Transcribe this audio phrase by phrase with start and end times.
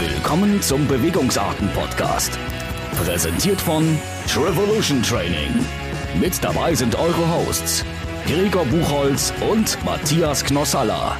[0.00, 2.38] Willkommen zum Bewegungsarten-Podcast.
[3.04, 3.98] Präsentiert von
[4.28, 5.52] Trevolution Training.
[6.20, 7.84] Mit dabei sind eure Hosts
[8.24, 11.16] Gregor Buchholz und Matthias Knossalla.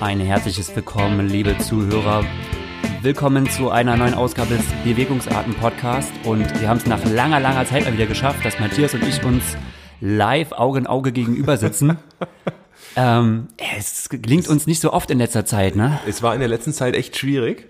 [0.00, 2.24] Ein herzliches Willkommen, liebe Zuhörer.
[3.02, 6.12] Willkommen zu einer neuen Ausgabe des Bewegungsarten Podcast.
[6.22, 9.24] Und wir haben es nach langer, langer Zeit mal wieder geschafft, dass Matthias und ich
[9.24, 9.42] uns
[10.00, 11.98] live Auge in Auge gegenüber sitzen.
[12.96, 15.98] ähm, es gelingt uns nicht so oft in letzter Zeit, ne?
[16.06, 17.68] Es war in der letzten Zeit echt schwierig,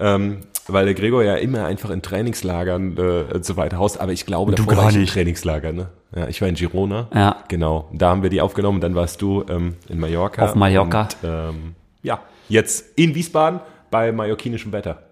[0.00, 4.00] ähm, weil der Gregor ja immer einfach in Trainingslagern äh, so weiter haust.
[4.00, 5.12] Aber ich glaube, Du gar war ich nicht.
[5.12, 5.72] Trainingslager.
[5.72, 5.90] Ne?
[6.12, 7.06] Ja, ich war in Girona.
[7.14, 7.36] Ja.
[7.46, 7.88] Genau.
[7.92, 8.80] Da haben wir die aufgenommen.
[8.80, 10.44] Dann warst du ähm, in Mallorca.
[10.44, 11.02] Auf Mallorca.
[11.02, 13.60] Und, ähm, ja, jetzt in Wiesbaden
[13.92, 15.04] bei mallorquinischem Wetter.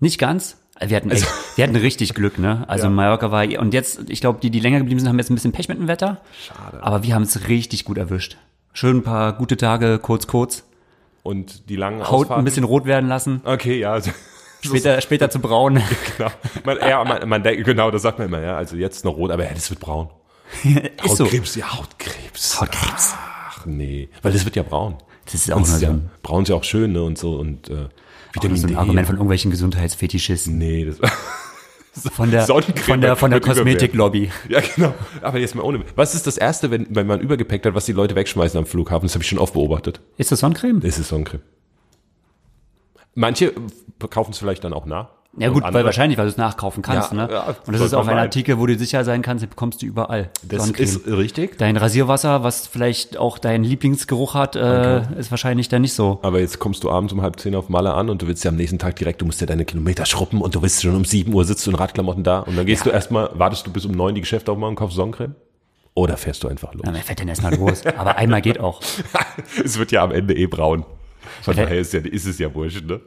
[0.00, 0.56] Nicht ganz.
[0.80, 2.64] Wir hatten, echt, wir hatten richtig Glück, ne?
[2.66, 2.90] Also Also Ja.
[2.90, 5.52] Mallorca war, und jetzt, ich glaube, die, die länger geblieben sind, haben jetzt ein bisschen
[5.52, 6.22] Pech mit dem Wetter.
[6.42, 6.82] Schade.
[6.82, 8.38] Aber wir haben es richtig gut erwischt.
[8.72, 10.64] Schön ein paar gute Tage, kurz, kurz.
[11.22, 12.42] Und die langen Haut Ausfahrten.
[12.42, 13.40] ein bisschen rot werden lassen.
[13.44, 13.92] Okay, ja.
[13.92, 14.10] Also,
[14.64, 15.74] Später, später zu braun.
[16.16, 16.30] genau.
[16.64, 18.40] Man, ja, man, man denkt, genau, das sagt man immer.
[18.40, 20.08] Ja, also jetzt noch rot, aber ja, das wird braun.
[20.64, 21.24] Ist so.
[21.24, 22.60] Hautkrebs, ja, Hautkrebs.
[22.60, 23.14] Hautkrebs.
[23.14, 24.96] Ach nee, weil das wird ja braun.
[25.26, 27.68] Das ist auch Und so ja, braun ist ja auch schön, ne, und so, und,
[27.68, 27.88] äh,
[28.34, 28.76] Vitamin so ein D.
[28.76, 30.58] Argument von irgendwelchen Gesundheitsfetischisten.
[30.58, 30.98] Nee, das,
[32.12, 33.40] Von der, von der, von der.
[33.40, 34.28] Kosmetiklobby.
[34.48, 34.92] ja, genau.
[35.22, 37.92] Aber jetzt mal ohne, was ist das Erste, wenn, wenn man Übergepäck hat, was die
[37.92, 39.06] Leute wegschmeißen am Flughafen?
[39.06, 40.00] Das habe ich schon oft beobachtet.
[40.16, 40.80] Ist das Sonnencreme?
[40.80, 41.42] Das ist Sonnencreme.
[43.14, 43.52] Manche
[44.10, 45.10] kaufen es vielleicht dann auch nach.
[45.36, 47.32] Ja gut, weil wahrscheinlich, weil du es nachkaufen kannst, Ja, ne?
[47.32, 48.18] ja, Und das ist auch ein.
[48.18, 50.30] Artikel, wo du sicher sein kannst, den bekommst du überall.
[50.42, 50.84] Das Sonnencreme.
[50.84, 51.58] ist richtig.
[51.58, 56.20] Dein Rasierwasser, was vielleicht auch deinen Lieblingsgeruch hat, äh, ist wahrscheinlich dann nicht so.
[56.22, 58.50] Aber jetzt kommst du abends um halb zehn auf Malle an und du willst ja
[58.50, 61.04] am nächsten Tag direkt, du musst ja deine Kilometer schruppen und du willst schon um
[61.04, 63.84] sieben Uhr sitzt du in Radklamotten da und dann gehst du erstmal, wartest du bis
[63.86, 65.34] um neun die Geschäfte aufmachen und kaufst Sonnencreme?
[65.94, 66.82] Oder fährst du einfach los?
[66.84, 67.82] Na, wer fährt denn erstmal los?
[67.96, 68.80] Aber einmal geht auch.
[69.64, 70.84] es wird ja am Ende eh braun.
[71.42, 73.00] Von Ja, daher ist, ja, ist es ja wurscht, ne?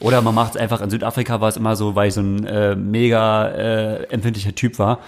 [0.00, 2.46] Oder man macht es einfach, in Südafrika war es immer so, weil ich so ein
[2.46, 4.98] äh, mega äh, empfindlicher Typ war.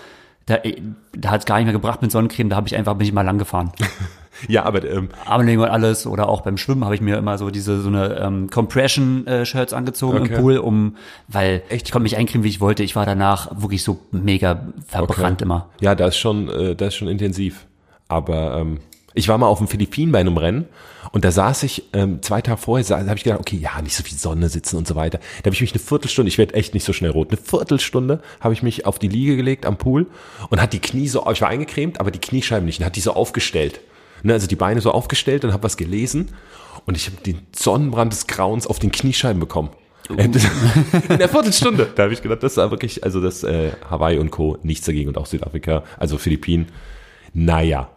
[0.47, 0.76] Da, äh,
[1.14, 3.12] da hat es gar nicht mehr gebracht mit Sonnencreme, da habe ich einfach, bin ich
[3.12, 3.72] mal lang gefahren.
[4.48, 7.50] Ja, aber ähm, Armlänge und alles oder auch beim Schwimmen habe ich mir immer so
[7.50, 10.34] diese so eine ähm, Compression äh, angezogen Okay.
[10.34, 10.97] im Pool, um
[11.28, 12.82] weil ich konnte mich eincremen, wie ich wollte.
[12.82, 15.69] Ich war danach wirklich so mega verbrannt immer.
[15.81, 17.66] Ja, das ist schon, äh, das ist schon intensiv.
[18.09, 18.81] Aber ähm,
[19.16, 20.66] ich war mal auf den Philippinen bei einem Rennen
[21.12, 23.97] und da saß ich ähm, zwei Tage vorher, da habe ich gedacht, okay, ja, nicht
[23.97, 25.19] so viel Sonne sitzen und so weiter.
[25.43, 28.21] Da habe ich mich eine Viertelstunde, ich werde echt nicht so schnell rot, eine Viertelstunde
[28.41, 30.06] habe ich mich auf die Liege gelegt am Pool
[30.50, 33.00] und hat die Knie so, ich war eingecremt, aber die Kniescheiben nicht, und hat die
[33.00, 33.81] so aufgestellt.
[34.22, 36.31] Ne, also die Beine so aufgestellt und habe was gelesen
[36.87, 39.71] und ich habe den Sonnenbrand des Grauens auf den Kniescheiben bekommen.
[40.09, 40.44] Das-
[41.09, 41.88] In der Viertelstunde.
[41.94, 44.56] Da habe ich gedacht, das war wirklich, also das äh, Hawaii und Co.
[44.62, 46.66] nichts dagegen und auch Südafrika, also Philippinen.
[47.34, 47.91] Naja,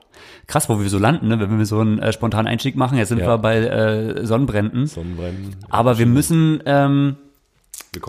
[0.49, 1.39] Krass, wo wir so landen, ne?
[1.39, 2.97] wenn wir so einen äh, spontanen Einstieg machen.
[2.97, 3.27] Jetzt sind Ja.
[3.27, 4.87] wir bei äh, Sonnenbränden.
[4.87, 5.55] Sonnenbrennen.
[5.69, 7.17] Aber wir müssen ähm,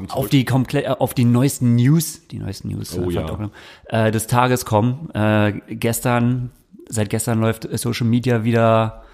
[0.09, 3.27] auf die komplett äh, auf die neuesten News, die neuesten News Oh äh, ja.
[3.27, 3.53] verdammt,
[3.89, 5.11] äh, des Tages kommen.
[5.13, 6.51] Äh, gestern,
[6.89, 9.05] seit gestern läuft Social Media wieder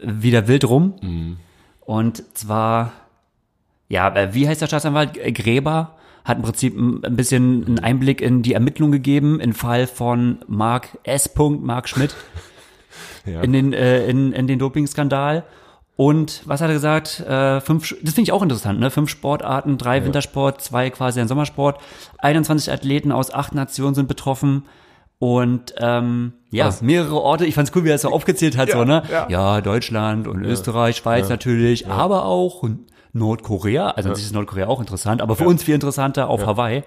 [0.00, 0.94] wieder wild rum.
[1.02, 1.36] Mhm.
[1.80, 2.92] Und zwar,
[3.88, 5.14] ja, äh, wie heißt der Staatsanwalt?
[5.34, 5.96] Gräber
[6.26, 10.98] hat im Prinzip ein bisschen einen Einblick in die Ermittlungen gegeben im Fall von Mark
[11.04, 11.30] S.
[11.38, 12.14] Mark Schmidt
[13.26, 13.40] Ja.
[13.40, 15.44] in den äh, in, in den Dopingskandal.
[15.96, 17.20] Und was hat er gesagt?
[17.20, 18.90] Äh, fünf, das finde ich auch interessant, ne?
[18.90, 21.80] Fünf Sportarten, drei Wintersport, zwei quasi ein Sommersport.
[22.18, 24.64] 21 Athleten aus acht Nationen sind betroffen.
[25.18, 26.82] Und ähm, ja, Was?
[26.82, 27.46] mehrere Orte.
[27.46, 29.02] Ich fand's cool, wie er es so aufgezählt hat, Ja, so, ne?
[29.28, 29.60] ja.
[29.62, 32.62] Deutschland und Österreich, Schweiz natürlich, aber auch
[33.16, 33.90] Nordkorea.
[33.90, 36.82] Also an sich ist Nordkorea auch interessant, aber für uns viel interessanter auf Hawaii.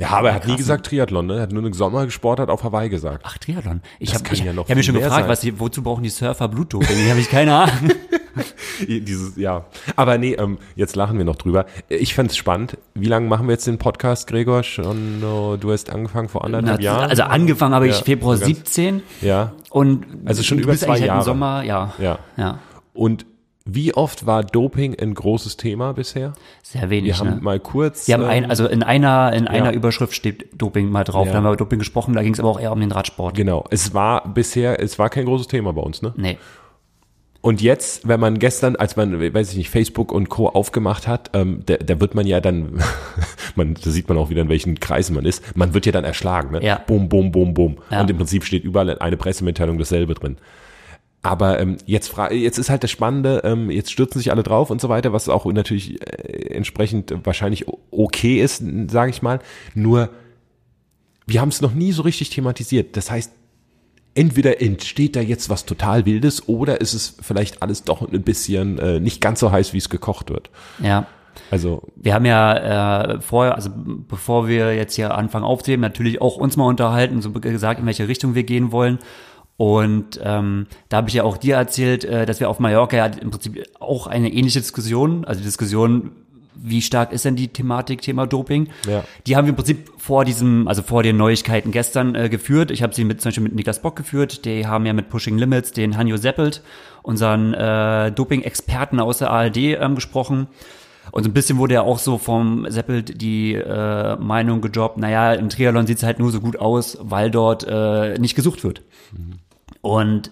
[0.00, 1.34] Ja, aber er hat nie gesagt Triathlon, ne?
[1.38, 3.24] Er hat nur eine Sommersportart auf Hawaii gesagt.
[3.26, 3.80] Ach, Triathlon.
[3.98, 6.46] Ich habe ja noch ich hab mich schon gefragt, was die, wozu brauchen die Surfer
[6.46, 7.10] Blutdoping?
[7.10, 7.90] Habe ich keine Ahnung.
[8.88, 9.64] Dieses, ja.
[9.96, 11.66] Aber nee, ähm, jetzt lachen wir noch drüber.
[11.88, 12.78] Ich fänd's spannend.
[12.94, 14.62] Wie lange machen wir jetzt den Podcast, Gregor?
[14.62, 17.10] Schon, oh, du hast angefangen vor anderthalb Jahren?
[17.10, 19.50] Also angefangen habe ich Ja, Februar so ganz- 17 Ja.
[19.70, 21.18] und Also schon über zwei halt Jahre.
[21.18, 21.92] im Sommer, ja.
[21.98, 22.20] Ja.
[22.36, 22.60] Ja.
[22.94, 23.26] Und
[23.70, 26.32] wie oft war Doping ein großes Thema bisher?
[26.62, 27.12] Sehr wenig.
[27.12, 27.42] Wir haben ne?
[27.42, 28.08] mal kurz.
[28.08, 29.72] Wir haben ein, ähm, also in einer, in einer ja.
[29.72, 31.26] Überschrift steht Doping mal drauf.
[31.26, 31.32] Ja.
[31.32, 33.36] Da haben wir über Doping gesprochen, da ging es aber auch eher um den Radsport.
[33.36, 33.66] Genau.
[33.70, 36.14] Es war bisher, es war kein großes Thema bei uns, ne?
[36.16, 36.38] Nee.
[37.42, 40.48] Und jetzt, wenn man gestern, als man, weiß ich nicht, Facebook und Co.
[40.48, 42.82] aufgemacht hat, ähm, da, da wird man ja dann,
[43.54, 46.04] man, da sieht man auch wieder, in welchen Kreisen man ist, man wird ja dann
[46.04, 46.64] erschlagen, ne?
[46.64, 46.82] Ja.
[46.86, 47.76] Bum, bum, bum, bum.
[47.90, 48.00] Ja.
[48.00, 50.38] Und im Prinzip steht überall eine Pressemitteilung dasselbe drin.
[51.22, 54.70] Aber ähm, jetzt, fra jetzt ist halt das Spannende, ähm, jetzt stürzen sich alle drauf
[54.70, 59.40] und so weiter, was auch natürlich äh, entsprechend wahrscheinlich okay ist, sage ich mal.
[59.74, 60.10] Nur,
[61.26, 62.96] wir haben es noch nie so richtig thematisiert.
[62.96, 63.32] Das heißt,
[64.14, 68.78] entweder entsteht da jetzt was total Wildes oder ist es vielleicht alles doch ein bisschen
[68.78, 70.50] äh, nicht ganz so heiß, wie es gekocht wird.
[70.82, 71.06] Ja.
[71.50, 76.36] Also Wir haben ja äh, vorher, also bevor wir jetzt hier anfangen aufzunehmen, natürlich auch
[76.36, 78.98] uns mal unterhalten, so gesagt, in welche Richtung wir gehen wollen.
[79.58, 83.06] Und ähm, da habe ich ja auch dir erzählt, äh, dass wir auf Mallorca ja
[83.06, 86.12] im Prinzip auch eine ähnliche Diskussion, also Diskussion,
[86.54, 88.68] wie stark ist denn die Thematik Thema Doping?
[88.88, 89.02] Ja.
[89.26, 92.70] Die haben wir im Prinzip vor diesem, also vor den Neuigkeiten gestern äh, geführt.
[92.70, 94.44] Ich habe sie mit zum Beispiel mit Niklas Bock geführt.
[94.44, 96.62] Die haben ja mit Pushing Limits den Hanjo Seppelt,
[97.02, 100.46] unseren äh, Doping-Experten aus der ARD ähm, gesprochen.
[101.10, 105.32] Und so ein bisschen wurde ja auch so vom Seppelt die äh, Meinung gejobbt, naja,
[105.32, 108.82] im Triathlon sieht's halt nur so gut aus, weil dort äh, nicht gesucht wird.
[109.80, 110.30] Und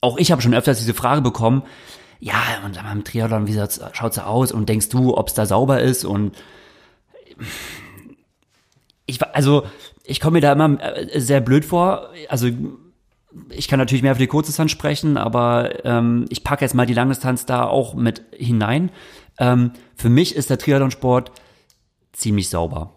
[0.00, 1.62] auch ich habe schon öfters diese Frage bekommen,
[2.20, 4.50] ja, und sag mal, im Triathlon, wie schaut's schaut's da aus?
[4.52, 6.04] Und denkst du, ob's da sauber ist?
[6.04, 6.32] Und
[9.06, 9.64] ich war, also
[10.04, 12.10] ich komme mir da immer äh, sehr blöd vor.
[12.28, 12.48] Also
[13.50, 16.94] ich kann natürlich mehr für die Kurzdistanz sprechen, aber ähm, ich packe jetzt mal die
[16.94, 18.90] Langdistanz da auch mit hinein.
[19.38, 21.30] Ähm, für mich ist der Triathlonsport
[22.12, 22.92] ziemlich sauber.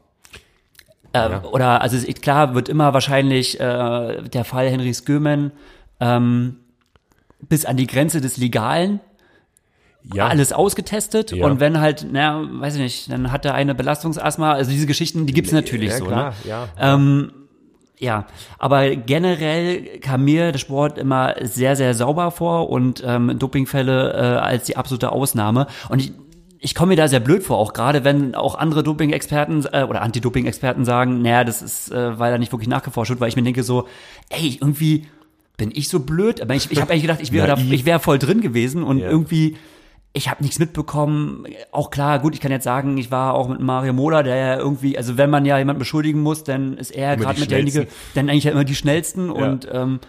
[1.14, 1.44] Äh, Ja.
[1.44, 5.52] Oder, also es- klar, wird immer wahrscheinlich äh, der Fall Henry Skömen
[6.02, 6.58] ähm,
[7.48, 9.00] bis an die Grenze des Legalen
[10.14, 11.46] ja, alles ausgetestet Ja.
[11.46, 15.28] und wenn halt, na, weiß ich nicht, dann hat er eine Belastungsasthma, also diese Geschichten,
[15.28, 16.06] die gibt's natürlich ja, so.
[16.06, 16.36] klar, Ne?
[16.50, 16.68] ja.
[16.80, 17.32] Ähm,
[18.00, 18.26] ja,
[18.58, 24.40] aber generell kam mir der Sport immer sehr, sehr sauber vor und ähm, Dopingfälle äh,
[24.40, 25.68] als die absolute Ausnahme.
[25.88, 26.12] Und ich,
[26.58, 30.02] ich komme mir da sehr blöd vor, auch gerade wenn auch andere Doping-Experten äh, oder
[30.02, 33.44] Anti-Doping-Experten sagen, naja, das ist, äh, weil da nicht wirklich nachgeforscht wird, weil ich mir
[33.44, 33.88] denke so,
[34.30, 35.06] ey, irgendwie
[35.62, 38.00] bin ich so blöd, aber ich, ich habe eigentlich gedacht, ich wäre da, ich wäre
[38.00, 39.10] voll drin gewesen und Ja.
[39.12, 39.58] irgendwie
[40.12, 41.46] ich habe nichts mitbekommen.
[41.72, 44.58] Auch klar, gut, ich kann jetzt sagen, ich war auch mit Mario Mola, der ja
[44.58, 48.28] irgendwie, also wenn man ja jemanden beschuldigen muss, dann ist er gerade mit derjenige, dann
[48.28, 50.00] eigentlich ja immer die schnellsten und ähm,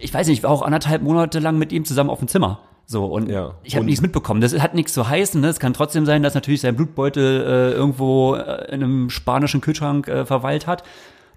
[0.00, 2.58] ich weiß nicht, ich war auch anderthalb Monate lang mit ihm zusammen auf dem Zimmer.
[2.86, 3.54] So, und Ja.
[3.62, 4.40] ich habe nichts mitbekommen.
[4.40, 5.40] Das hat nichts zu heißen.
[5.40, 5.48] Ne?
[5.48, 10.08] Es kann trotzdem sein, dass natürlich sein Blutbeutel äh, irgendwo äh, in einem spanischen Kühlschrank
[10.08, 10.82] äh, verweilt hat.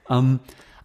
[0.09, 0.39] Ähm,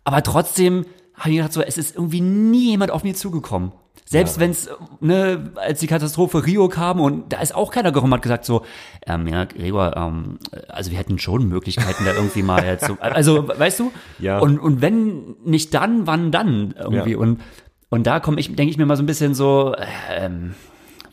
[0.04, 3.72] aber trotzdem habe ich gedacht, so, es ist irgendwie nie jemand auf mir zugekommen.
[4.06, 4.68] Selbst wenn es,
[5.00, 8.62] ne, als die Katastrophe Rio kam und da ist auch keiner gekommen, hat gesagt so,
[9.06, 10.38] ähm, ja, Gregor, ähm,
[10.68, 13.92] also wir hätten schon Möglichkeiten da irgendwie mal jetzt so, also, weißt du?
[14.18, 14.38] Ja.
[14.40, 17.12] Und, und wenn nicht dann, wann dann irgendwie?
[17.12, 17.18] Ja.
[17.18, 17.40] Und,
[17.88, 19.74] und da komme ich, denke ich mir mal so ein bisschen so,
[20.14, 20.54] ähm,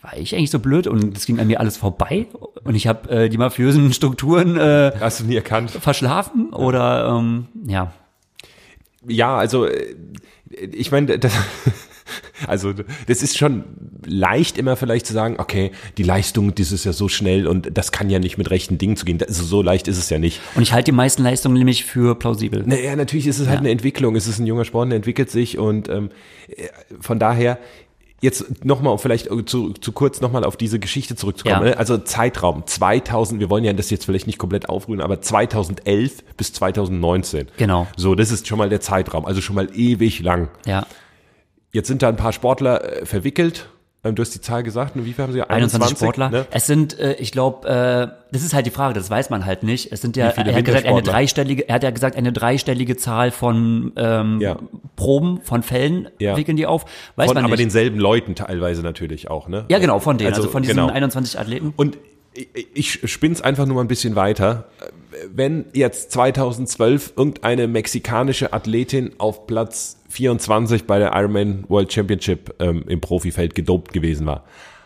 [0.01, 2.27] war ich eigentlich so blöd und es ging an mir alles vorbei
[2.63, 5.71] und ich habe äh, die mafiösen Strukturen äh, hast du nie erkannt.
[5.71, 7.93] verschlafen oder ähm, ja.
[9.07, 9.95] Ja, also äh,
[10.71, 11.33] ich meine, das,
[12.47, 12.73] also
[13.07, 13.63] das ist schon
[14.05, 17.91] leicht immer vielleicht zu sagen, okay, die Leistung, das ist ja so schnell und das
[17.91, 19.19] kann ja nicht mit rechten Dingen zu gehen.
[19.25, 20.39] Also so leicht ist es ja nicht.
[20.55, 22.63] Und ich halte die meisten Leistungen nämlich für plausibel.
[22.65, 23.59] Naja, natürlich ist es halt Ja.
[23.61, 24.15] eine Entwicklung.
[24.15, 26.09] Es ist ein junger Sport, der entwickelt sich und ähm,
[26.49, 26.67] äh,
[26.99, 27.59] von daher
[28.21, 31.65] jetzt nochmal, vielleicht zu, zu kurz nochmal auf diese Geschichte zurückzukommen.
[31.65, 31.71] Ja.
[31.71, 31.77] ne?
[31.77, 36.53] Also Zeitraum 2000, wir wollen ja das jetzt vielleicht nicht komplett aufrühren, aber 2011 bis
[36.53, 37.47] 2019.
[37.57, 37.87] Genau.
[37.97, 40.49] So, das ist schon mal der Zeitraum, also schon mal ewig lang.
[40.65, 40.85] Ja.
[41.73, 43.69] Jetzt sind da ein paar Sportler äh, verwickelt.
[44.03, 45.41] Ähm, du hast die Zahl gesagt, wie viel haben sie?
[45.43, 46.29] 21 Sportler.
[46.29, 46.47] Ne?
[46.49, 49.61] Es sind, äh, ich glaube, äh, das ist halt die Frage, das weiß man halt
[49.61, 49.91] nicht.
[49.91, 53.29] Es sind ja, er hat gesagt, eine dreistellige, er hat ja gesagt, eine dreistellige Zahl
[53.29, 54.57] von ähm, Ja.
[54.95, 56.35] Proben, von Fällen Ja.
[56.35, 56.85] wickeln die auf.
[57.15, 57.61] Weiß Von man aber nicht.
[57.63, 59.65] denselben Leuten teilweise natürlich auch, ne?
[59.69, 60.91] ja, genau, von denen, also, von diesen genau.
[60.91, 61.73] 21 Athleten.
[61.75, 61.97] Und
[62.33, 64.65] ich, ich spinn's einfach nur mal ein bisschen weiter.
[65.33, 72.85] Wenn jetzt 2012 irgendeine mexikanische Athletin auf Platz 24 bei der Ironman World Championship ähm,
[72.87, 74.45] im Profifeld gedopt gewesen war,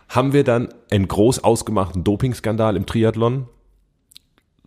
[0.09, 3.47] haben wir dann einen groß ausgemachten Dopingskandal im Triathlon?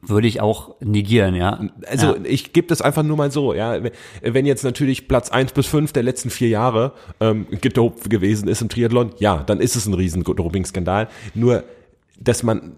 [0.00, 1.60] Würde ich auch negieren, ja.
[1.86, 2.24] Also ja.
[2.24, 3.80] ich gebe das einfach nur mal so, ja.
[4.22, 8.62] Wenn jetzt natürlich Platz eins bis fünf der letzten vier Jahre ähm, gedopt gewesen ist
[8.62, 11.08] im Triathlon, ja, dann ist es ein riesen Dopingskandal.
[11.34, 11.64] Nur,
[12.20, 12.76] dass man,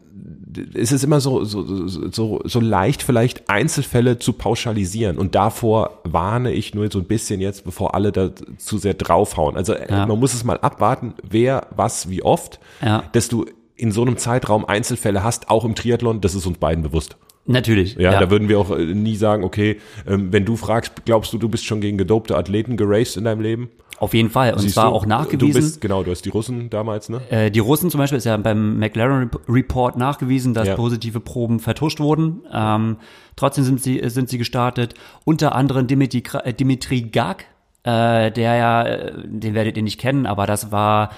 [0.74, 5.18] es ist immer so, so, so, so leicht vielleicht Einzelfälle zu pauschalisieren.
[5.18, 9.56] Und davor warne ich nur so ein bisschen jetzt, bevor alle da zu sehr draufhauen.
[9.56, 10.06] Also äh, Ja.
[10.06, 13.04] man muss es mal abwarten, wer, was, wie oft, Ja.
[13.12, 16.82] dass du in so einem Zeitraum Einzelfälle hast, auch im Triathlon, das ist uns beiden
[16.84, 17.16] bewusst.
[17.46, 17.96] Natürlich.
[17.96, 21.38] Ja, da würden wir auch äh, nie sagen, okay, ähm, wenn du fragst, glaubst du,
[21.38, 23.70] du bist schon gegen gedopte Athleten geraced in deinem Leben?
[23.98, 24.52] Auf jeden Fall.
[24.54, 25.60] Und Siehst zwar du, auch Du nachgewiesen.
[25.60, 27.20] bist, genau, du hast die Russen damals, ne?
[27.28, 30.74] Äh, die Russen zum Beispiel ist ja beim McLaren Report nachgewiesen, dass Ja.
[30.74, 32.40] positive Proben vertuscht wurden.
[32.52, 32.96] Ähm,
[33.36, 34.94] trotzdem sind sie, sind sie gestartet.
[35.24, 37.46] Unter anderem Dimitri, äh, Dimitri Gag
[37.82, 41.10] äh, der ja, äh, den werdet ihr nicht kennen, aber das war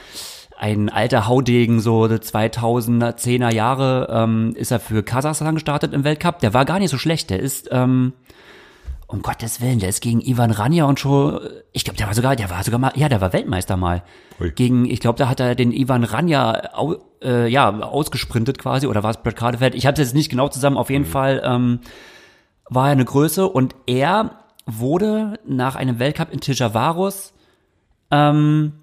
[0.62, 6.38] ein alter Haudegen, so 2010er Jahre, ähm, ist er für Kasachstan gestartet im Weltcup.
[6.38, 7.30] Der war gar nicht so schlecht.
[7.30, 8.12] Der ist, ähm,
[9.08, 11.40] um Gottes Willen, der ist gegen Ivan Ranja und schon,
[11.72, 14.04] ich glaube, der war sogar, der war sogar mal, ja, der war Weltmeister mal.
[14.40, 14.52] Ui.
[14.52, 19.02] Gegen, ich glaube, da hat er den Ivan Ranja au, äh, ja, ausgesprintet quasi, oder
[19.02, 19.74] war es Brad Cardefeld?
[19.74, 21.80] Ich habe jetzt nicht genau zusammen, auf jeden Fall ähm,
[22.70, 27.32] war er eine Größe und er wurde nach einem Weltcup in Tijavarus
[28.12, 28.74] ähm,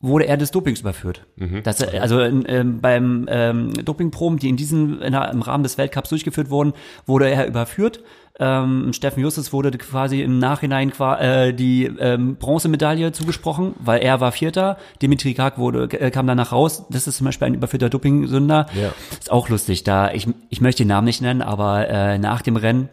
[0.00, 1.26] wurde er des Dopings überführt.
[1.64, 5.76] Das, äh, also ähm, beim ähm, Dopingproben, die in diesem in, der- im Rahmen des
[5.76, 6.72] Weltcups durchgeführt wurden,
[7.06, 8.00] wurde er überführt.
[8.40, 14.20] Ähm, Steffen Justus wurde quasi im Nachhinein qua- äh, die ähm, Bronzemedaille zugesprochen, weil er
[14.20, 14.76] war Vierter.
[15.02, 16.84] Dimitri Karg wurde, äh, kam danach raus.
[16.90, 18.66] Das ist zum Beispiel ein überführter Dopingsünder.
[18.80, 18.92] Ja.
[19.10, 19.82] Ist auch lustig.
[19.82, 22.88] Da ich, ich möchte den Namen nicht nennen, aber äh, nach dem Rennen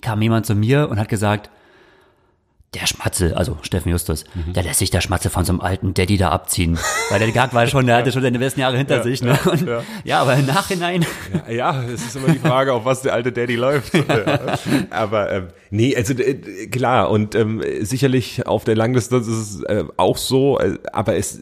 [0.00, 1.50] kam jemand zu mir und hat gesagt,
[2.74, 6.16] der Schmatze, also Steffen Justus, der lässt sich der Schmatze von so einem alten Daddy
[6.16, 6.78] da abziehen.
[7.10, 9.22] Weil der Gag war schon, der hatte schon seine besten Jahre hinter sich.
[9.22, 9.38] Ne?
[9.44, 9.82] Und, ja.
[10.04, 10.20] ja.
[10.20, 11.06] aber im Nachhinein,
[11.48, 13.92] Ja, ja, es ist immer die Frage, auf was der alte Daddy läuft.
[14.90, 16.34] Aber ähm, nee, also äh,
[16.68, 21.40] klar und ähm, sicherlich auf der Langdistanz ist es äh, auch so, äh, aber es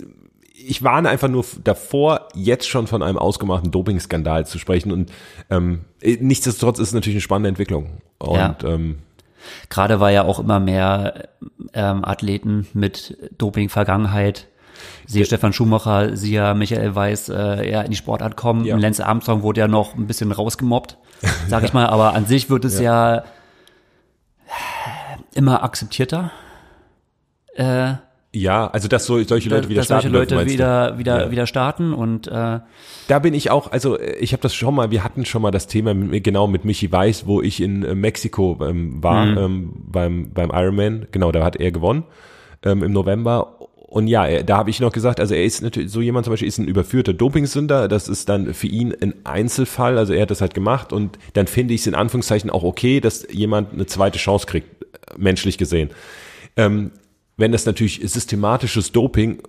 [0.64, 5.10] ich warne einfach nur davor, jetzt schon von einem ausgemachten Dopingskandal zu sprechen und
[5.50, 8.56] ähm, äh, nichtsdestotrotz ist es natürlich eine spannende Entwicklung und Ja.
[8.64, 8.98] ähm,
[9.68, 11.28] gerade war ja auch immer mehr
[11.74, 14.48] ähm, Athleten mit Doping-Vergangenheit.
[15.06, 18.64] Siehe Stefan Schumacher, siehe Michael Weiß, äh, ja, in die Sportart kommen.
[18.64, 18.76] Ja.
[18.76, 20.96] Lance Armstrong wurde ja noch ein bisschen rausgemobbt,
[21.48, 23.24] sag ich mal, aber an sich wird es ja,
[25.34, 26.30] immer akzeptierter.
[27.54, 27.94] Äh,
[28.34, 30.52] ja, also dass so, solche Leute wieder dass solche starten dürfen, Leute du?
[30.52, 31.30] wieder, wieder, Ja.
[31.30, 32.60] wieder starten und äh,
[33.08, 35.50] Da bin ich auch, also äh, ich habe das schon mal, wir hatten schon mal
[35.50, 39.38] das Thema mit, genau mit Michi Weiß, wo ich in äh, Mexiko ähm, war Mhm.
[39.38, 42.04] ähm, beim beim Ironman, genau, da hat er gewonnen
[42.62, 46.00] ähm, im November und ja, da habe ich noch gesagt, also er ist natürlich so
[46.00, 50.14] jemand zum Beispiel ist ein überführter Dopingsünder, das ist dann für ihn ein Einzelfall, also
[50.14, 53.26] er hat das halt gemacht und dann finde ich es in Anführungszeichen auch okay, dass
[53.30, 55.90] jemand eine zweite Chance kriegt, äh, menschlich gesehen.
[56.56, 56.92] Ähm,
[57.42, 59.42] wenn das natürlich systematisches Doping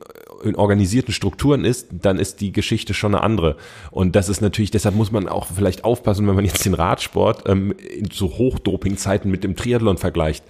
[0.43, 3.55] in organisierten Strukturen ist, dann ist die Geschichte schon eine andere.
[3.91, 7.47] Und das ist natürlich, deshalb muss man auch vielleicht aufpassen, wenn man jetzt den Radsport
[7.47, 10.43] ähm, in so Hochdopingzeiten mit dem Triathlon vergleicht.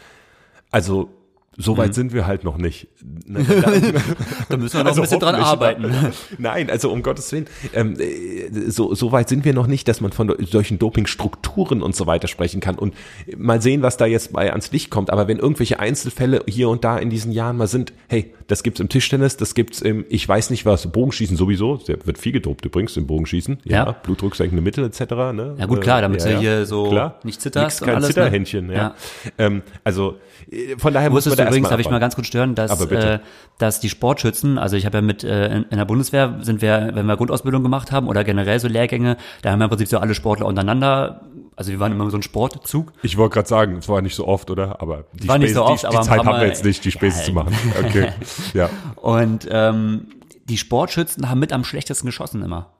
[0.71, 1.09] Also
[1.57, 2.87] so weit sind wir halt noch nicht.
[3.25, 3.71] Ne, da-
[4.49, 5.85] da müssen wir noch also ein bisschen dran arbeiten.
[6.37, 10.01] Nein, also um Gottes Willen, ähm, äh, so, so weit sind wir noch nicht, dass
[10.01, 12.75] man von solchen Dopingstrukturen und so weiter sprechen kann.
[12.75, 12.93] Und
[13.37, 15.09] mal sehen, was da jetzt bei ans Licht kommt.
[15.09, 18.79] Aber wenn irgendwelche Einzelfälle hier und da in diesen Jahren mal sind, hey, das gibt's
[18.81, 22.65] im Tischtennis, das gibt's im, ich weiß nicht was, Bogenschießen sowieso, der wird viel gedopt
[22.65, 23.59] übrigens im Bogenschießen.
[23.63, 23.91] Ja, Ja.
[23.91, 24.99] blutdrucksenkende Mittel etc.
[25.33, 25.55] Ne?
[25.57, 27.19] Ja gut, klar, damit Äh, du hier so klar.
[27.23, 28.13] nicht zitterst Nix, kein alles, ne?
[28.15, 28.75] Zitterhändchen, ja.
[28.75, 28.95] Ja.
[29.37, 30.17] Ähm, also
[30.51, 32.79] äh, von daher muss man Wusstest da übrigens, darf ich mal ganz kurz stören, dass,
[32.91, 33.19] äh,
[33.57, 36.91] dass die Sportschützen, also ich habe ja mit äh, in, in der Bundeswehr sind wir,
[36.93, 39.97] wenn wir Grundausbildung gemacht haben oder generell so Lehrgänge, da haben wir im Prinzip so
[39.99, 41.21] alle Sportler untereinander,
[41.55, 42.93] also wir waren immer so ein Sportzug.
[43.03, 44.81] Ich wollte gerade sagen, es war nicht so oft, oder?
[44.81, 46.83] Aber die, War nicht Späße- so oft, die, die Zeit haben wir Mal- jetzt nicht,
[46.83, 47.25] die Späße Ja.
[47.25, 47.55] zu machen.
[47.85, 48.09] Okay,
[48.53, 48.69] ja.
[48.95, 50.07] Und ähm,
[50.45, 52.71] die Sportschützen haben mit am schlechtesten geschossen immer.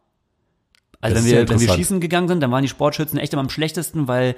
[1.04, 3.42] Also Das wenn wir, wenn wir schießen gegangen sind, dann waren die Sportschützen echt immer
[3.42, 4.36] am schlechtesten, weil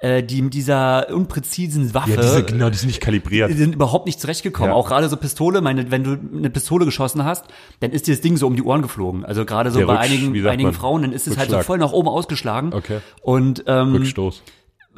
[0.00, 3.50] äh, die mit dieser unpräzisen Waffe Ja, diese, genau, die sind nicht kalibriert.
[3.50, 4.70] die sind überhaupt nicht zurechtgekommen.
[4.70, 4.76] Ja.
[4.76, 7.46] Auch gerade so Pistole, meine, wenn du eine Pistole geschossen hast,
[7.80, 9.24] dann ist dir das Ding so um die Ohren geflogen.
[9.24, 10.72] Also gerade so Der bei Rücksch- einigen, einigen?
[10.72, 12.72] Frauen, dann ist es halt so voll nach oben ausgeschlagen.
[12.74, 12.98] Okay.
[13.22, 14.42] Und ähm, Rückstoß.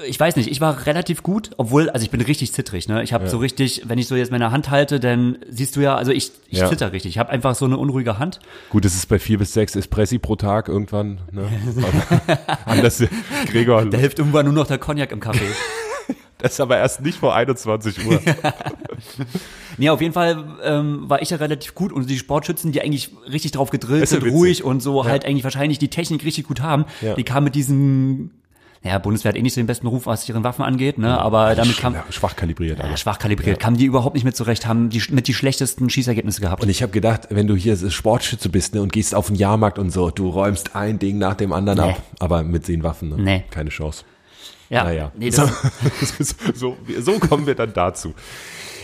[0.06, 3.02] Ich weiß nicht, ich war relativ gut, obwohl, also ich bin richtig zittrig, ne?
[3.02, 5.96] Ich habe so richtig, wenn ich so jetzt meine Hand halte, dann siehst du ja,
[5.96, 6.68] also ich, ich Ja.
[6.68, 7.10] zitter richtig.
[7.12, 8.40] Ich habe einfach so eine unruhige Hand.
[8.70, 11.20] Gut, es ist bei vier bis sechs Espressi pro Tag irgendwann.
[11.32, 11.48] Ne?
[12.66, 13.02] Anders,
[13.46, 15.48] Gregor, Da hilft irgendwann nur noch der Cognac im Kaffee.
[16.38, 18.20] das ist aber erst nicht vor 21 Uhr.
[19.78, 23.12] Nee, auf jeden Fall ähm, war ich ja relativ gut und die Sportschützen, die eigentlich
[23.30, 24.34] richtig drauf gedrillt ja sind, witzig.
[24.34, 27.14] ruhig und so halt eigentlich wahrscheinlich die Technik richtig gut haben, Ja.
[27.14, 28.30] die kamen mit diesen,
[28.82, 31.54] ja, Bundeswehr hat eh nicht so den besten Ruf, was ihren Waffen angeht, ne, aber
[31.54, 32.78] damit kam, Ja, schwach kalibriert.
[32.78, 36.40] Ja, schwach kalibriert, kamen die überhaupt nicht mit zurecht, haben die mit die schlechtesten Schießergebnisse
[36.40, 36.62] gehabt.
[36.62, 39.78] Und ich habe gedacht, wenn du hier Sportschütze bist ne, und gehst auf den Jahrmarkt
[39.78, 41.90] und so, du räumst ein Ding nach dem anderen Nee.
[41.90, 42.02] ab.
[42.20, 43.16] Aber mit den Waffen, ne?
[43.18, 43.44] Nee.
[43.50, 44.04] keine Chance.
[44.70, 45.42] ja, Naja, nee, so,
[46.54, 48.14] so, so kommen wir dann dazu.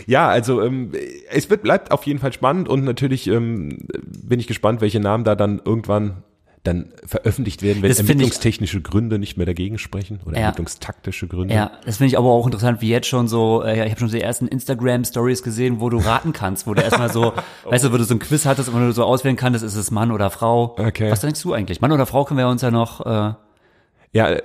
[0.06, 0.92] Ja, also ähm,
[1.30, 5.24] es wird, bleibt auf jeden Fall spannend und natürlich ähm, bin ich gespannt, welche Namen
[5.24, 6.22] da dann irgendwann
[6.66, 10.42] dann veröffentlicht werden, wenn Das finde ich- ermittlungstechnische Gründe nicht mehr dagegen sprechen oder Ja.
[10.44, 11.54] ermittlungstaktische Gründe.
[11.54, 14.08] Ja, das finde ich aber auch interessant, wie jetzt schon so, äh, ich habe schon
[14.10, 17.32] die ersten Instagram-Stories gesehen, wo du raten kannst, wo du erstmal so,
[17.64, 19.74] weißt du, wo du so ein Quiz hattest und wo du so auswählen kannst, ist
[19.76, 20.74] es Mann oder Frau.
[20.78, 21.10] Okay.
[21.10, 21.80] Was denkst du eigentlich?
[21.80, 23.32] Mann oder Frau können wir uns ja noch, äh,
[24.12, 24.42] Ja, äh,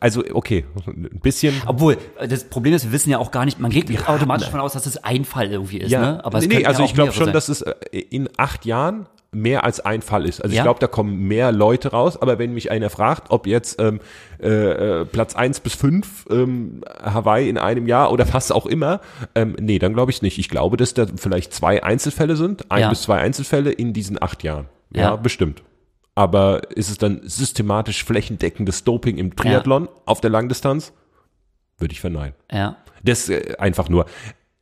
[0.00, 1.54] also okay, ein bisschen.
[1.66, 4.46] Obwohl, äh, das Problem ist, wir wissen ja auch gar nicht, man geht nicht automatisch
[4.46, 6.22] davon aus, dass es ein Fall irgendwie ist, ne?
[6.24, 7.32] Aber es nee, nee, also ja ich glaube schon, sein.
[7.32, 10.42] dass es äh, in acht Jahren mehr als ein Fall ist.
[10.42, 10.62] Also ja.
[10.62, 14.00] ich glaube, da kommen mehr Leute raus, aber wenn mich einer fragt, ob jetzt ähm,
[14.38, 19.00] äh, Platz eins bis fünf ähm, Hawaii in einem Jahr oder was auch immer,
[19.34, 20.38] ähm, nee, dann glaube ich nicht.
[20.38, 22.88] Ich glaube, dass da vielleicht zwei Einzelfälle sind, ein ja.
[22.88, 24.66] bis zwei Einzelfälle in diesen acht Jahren.
[24.90, 25.16] Ja, ja.
[25.16, 25.62] bestimmt.
[26.14, 30.92] Aber ist es dann systematisch flächendeckendes Doping im Triathlon auf der Langdistanz?
[31.78, 32.34] Würde ich verneinen.
[32.52, 32.76] Ja.
[33.02, 34.06] Das äh, einfach nur.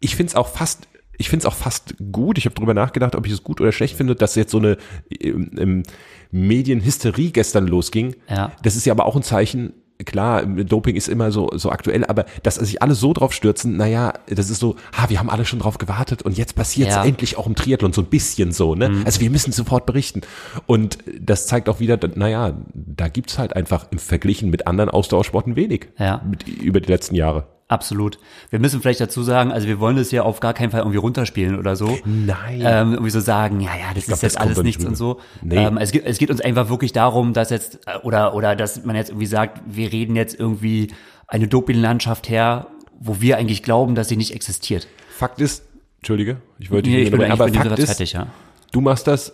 [0.00, 0.88] Ich finde es auch fast
[1.18, 2.38] ich finde es auch fast gut.
[2.38, 4.76] Ich habe darüber nachgedacht, ob ich es gut oder schlecht finde, dass jetzt so eine
[5.20, 5.82] ähm,
[6.30, 8.16] Medienhysterie gestern losging.
[8.28, 8.52] Ja.
[8.62, 12.24] Das ist ja aber auch ein Zeichen, klar, Doping ist immer so, so aktuell, aber
[12.42, 15.58] dass sich alle so drauf stürzen, naja, das ist so, ha, wir haben alle schon
[15.58, 17.04] drauf gewartet und jetzt passiert es ja.
[17.04, 18.88] endlich auch im Triathlon, so ein bisschen so, ne?
[18.88, 19.02] Mhm.
[19.04, 20.22] Also wir müssen sofort berichten.
[20.66, 25.56] Und das zeigt auch wieder, naja, da gibt's halt einfach im Verglichen mit anderen Ausdauersporten
[25.56, 26.22] wenig ja.
[26.28, 27.46] mit, über die letzten Jahre.
[27.72, 28.18] Absolut.
[28.50, 30.98] Wir müssen vielleicht dazu sagen, also wir wollen das ja auf gar keinen Fall irgendwie
[30.98, 31.98] runterspielen oder so.
[32.04, 32.60] Nein.
[32.62, 35.20] Ähm, irgendwie so sagen, ja, ja, das glaub, ist jetzt alles nichts und so.
[35.40, 35.56] Nee.
[35.56, 38.84] Ähm, es, geht, es geht uns einfach wirklich darum, dass jetzt, äh, oder, oder dass
[38.84, 40.92] man jetzt irgendwie sagt, wir reden jetzt irgendwie
[41.28, 42.66] eine Dopinglandschaft her,
[43.00, 44.86] wo wir eigentlich glauben, dass sie nicht existiert.
[45.08, 45.64] Fakt ist,
[46.00, 48.26] Entschuldige, ich wollte nee, ich bin, aber Fakt ist, fertig, ja.
[48.72, 49.32] du machst das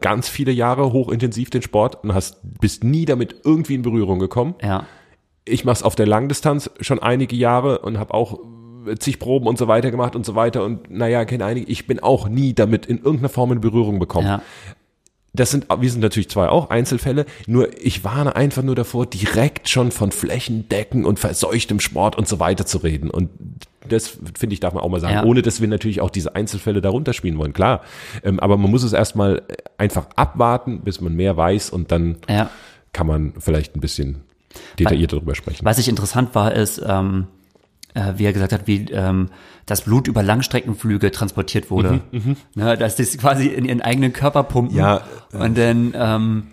[0.00, 4.54] ganz viele Jahre hochintensiv den Sport und hast bist nie damit irgendwie in Berührung gekommen.
[4.62, 4.86] Ja
[5.44, 8.38] ich mache es auf der Langdistanz schon einige Jahre und habe auch
[8.98, 12.00] zig Proben und so weiter gemacht und so weiter und naja, kenne einige, ich bin
[12.00, 14.26] auch nie damit in irgendeiner Form in Berührung bekommen.
[14.26, 14.42] Ja.
[15.32, 19.68] Das sind, wir sind natürlich zwei auch Einzelfälle, nur ich warne einfach nur davor, direkt
[19.68, 23.10] schon von Flächendecken und verseuchtem Sport und so weiter zu reden.
[23.10, 23.30] Und
[23.88, 25.24] das finde ich, darf man auch mal sagen, ja.
[25.24, 27.82] ohne dass wir natürlich auch diese Einzelfälle darunter spielen wollen, klar.
[28.24, 29.42] Ähm, aber man muss es erstmal
[29.78, 32.50] einfach abwarten, bis man mehr weiß und dann ja.
[32.92, 34.24] kann man vielleicht ein bisschen
[34.78, 35.64] detailliert darüber sprechen.
[35.64, 37.26] Was ich interessant war, ist, ähm,
[37.94, 39.30] äh, wie er gesagt hat, wie ähm,
[39.66, 42.00] das Blut über Langstreckenflüge transportiert wurde.
[42.10, 42.36] Mhm, mhm.
[42.54, 44.76] ne, dass das quasi in ihren eigenen Körper pumpen.
[44.76, 45.02] Ja.
[45.32, 46.46] Und dann ähm,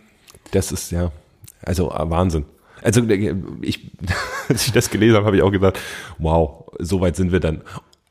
[0.51, 1.11] Das ist ja,
[1.63, 2.45] also äh, Wahnsinn.
[2.83, 3.91] Also äh, ich,
[4.49, 5.79] als ich das gelesen habe, habe ich auch gesagt,
[6.17, 7.61] wow, so weit sind wir dann.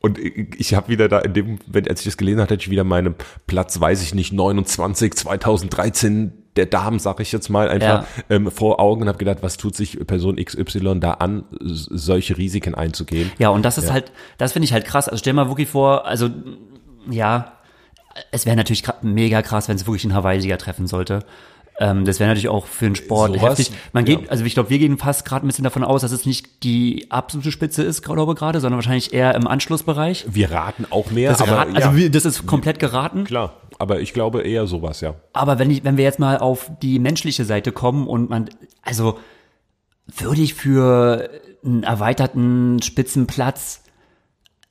[0.00, 2.70] Und ich habe wieder da in dem, wenn als ich das gelesen hatte, hatte ich
[2.70, 8.04] wieder meinen Platz, weiß ich nicht, 29, 2013 der Damen, sag ich jetzt mal, einfach
[8.04, 8.06] ja.
[8.30, 12.74] ähm, vor Augen und habe gedacht, was tut sich Person XY da an, solche Risiken
[12.74, 13.30] einzugehen.
[13.38, 13.92] Ja, und das ist ja.
[13.92, 15.08] halt, das finde ich halt krass.
[15.08, 16.30] Also stell mal wirklich vor, also
[17.10, 17.52] ja,
[18.30, 21.20] es wäre natürlich mega krass, wenn es wirklich ein Hawaii-Sieger treffen sollte.
[21.78, 23.70] Ähm, das wäre natürlich auch für den Sport so heftig.
[23.92, 24.28] Man geht, ja.
[24.30, 27.06] also ich glaube, wir gehen fast gerade ein bisschen davon aus, dass es nicht die
[27.10, 30.24] absolute Spitze ist, glaube ich gerade, sondern wahrscheinlich eher im Anschlussbereich.
[30.28, 31.30] Wir raten auch mehr.
[31.30, 33.24] Das aber, raten, also das ist komplett geraten.
[33.24, 35.14] Klar aber ich glaube eher sowas, ja.
[35.32, 38.48] Aber wenn ich, wenn wir jetzt mal auf die menschliche Seite kommen und man,
[38.82, 39.18] also
[40.06, 41.30] würde ich für
[41.64, 43.82] einen erweiterten Spitzenplatz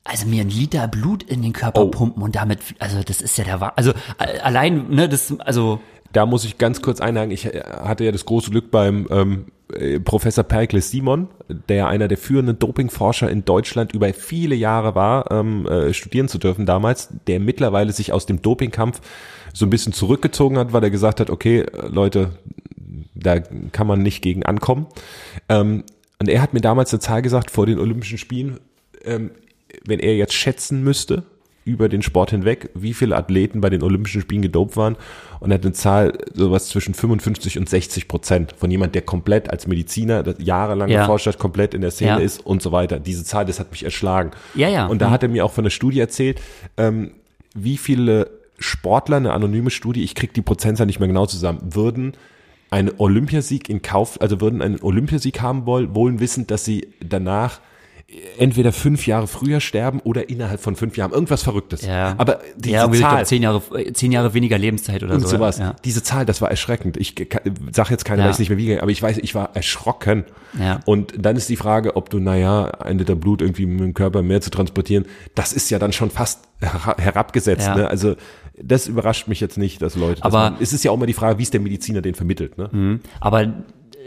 [0.05, 1.89] also mir ein Liter Blut in den Körper oh.
[1.89, 5.81] pumpen und damit, also das ist ja der, also allein, ne, das, also
[6.13, 7.31] da muss ich ganz kurz einhaken.
[7.31, 9.51] Ich hatte ja das große Glück beim ähm, äh,
[10.03, 11.27] Professor Perkles Simon,
[11.69, 16.37] der einer der führenden Dopingforscher in Deutschland über viele Jahre war, ähm, äh, studieren zu
[16.37, 19.01] dürfen damals, der mittlerweile sich aus dem Dopingkampf
[19.53, 22.37] so ein bisschen zurückgezogen hat, weil er gesagt hat, okay, äh, Leute,
[23.15, 24.85] da kann man nicht gegen ankommen.
[25.49, 25.83] Ähm,
[26.19, 28.59] und er hat mir damals eine Zahl gesagt vor den Olympischen Spielen,
[29.03, 29.31] ähm,
[29.85, 31.23] wenn er jetzt schätzen müsste,
[31.65, 34.95] über den Sport hinweg, wie viele Athleten bei den Olympischen Spielen gedopt waren
[35.39, 39.49] und er hat eine Zahl sowas zwischen 55 und 60 Prozent von jemand, der komplett
[39.49, 41.01] als Mediziner jahrelang ja.
[41.01, 42.17] geforscht hat, komplett in der Szene ja.
[42.17, 42.99] ist und so weiter.
[42.99, 44.31] Diese Zahl, das hat mich erschlagen.
[44.53, 44.85] Ja, ja.
[44.85, 45.11] Und da mhm.
[45.11, 46.39] hat er mir auch von der Studie erzählt,
[46.77, 47.11] ähm,
[47.55, 52.13] wie viele Sportler, eine anonyme Studie, ich krieg die Prozentzahl nicht mehr genau zusammen, würden
[52.69, 57.59] einen Olympiasieg in Kauf, also würden einen Olympiasieg haben wollen, wohl wissend, dass sie danach
[58.37, 61.11] entweder fünf Jahre früher sterben oder innerhalb von fünf Jahren.
[61.11, 61.81] Irgendwas Verrücktes.
[61.81, 62.13] Ja.
[62.17, 63.15] Aber diese ja, Zahl.
[63.15, 63.61] Glaub, zehn Jahre,
[63.93, 65.27] zehn Jahre weniger Lebenszeit oder und so.
[65.27, 65.57] sowas.
[65.57, 65.75] Ja.
[65.83, 66.97] Diese Zahl, das war erschreckend.
[66.97, 67.15] Ich
[67.71, 68.29] sag jetzt keine, ja.
[68.29, 70.25] weiß nicht mehr wie, aber ich weiß, ich war erschrocken.
[70.59, 70.81] Ja.
[70.85, 74.21] Und dann ist die Frage, ob du, naja, ein Liter Blut irgendwie mit dem Körper
[74.21, 77.67] mehr zu transportieren, das ist ja dann schon fast herabgesetzt.
[77.67, 77.75] Ja.
[77.75, 77.87] Ne?
[77.87, 78.15] Also
[78.61, 80.23] das überrascht mich jetzt nicht, dass Leute.
[80.23, 82.57] Aber man, es ist ja auch immer die Frage, wie ist der Mediziner den vermittelt.
[82.57, 82.69] Ne?
[82.71, 82.99] Mhm.
[83.19, 83.53] Aber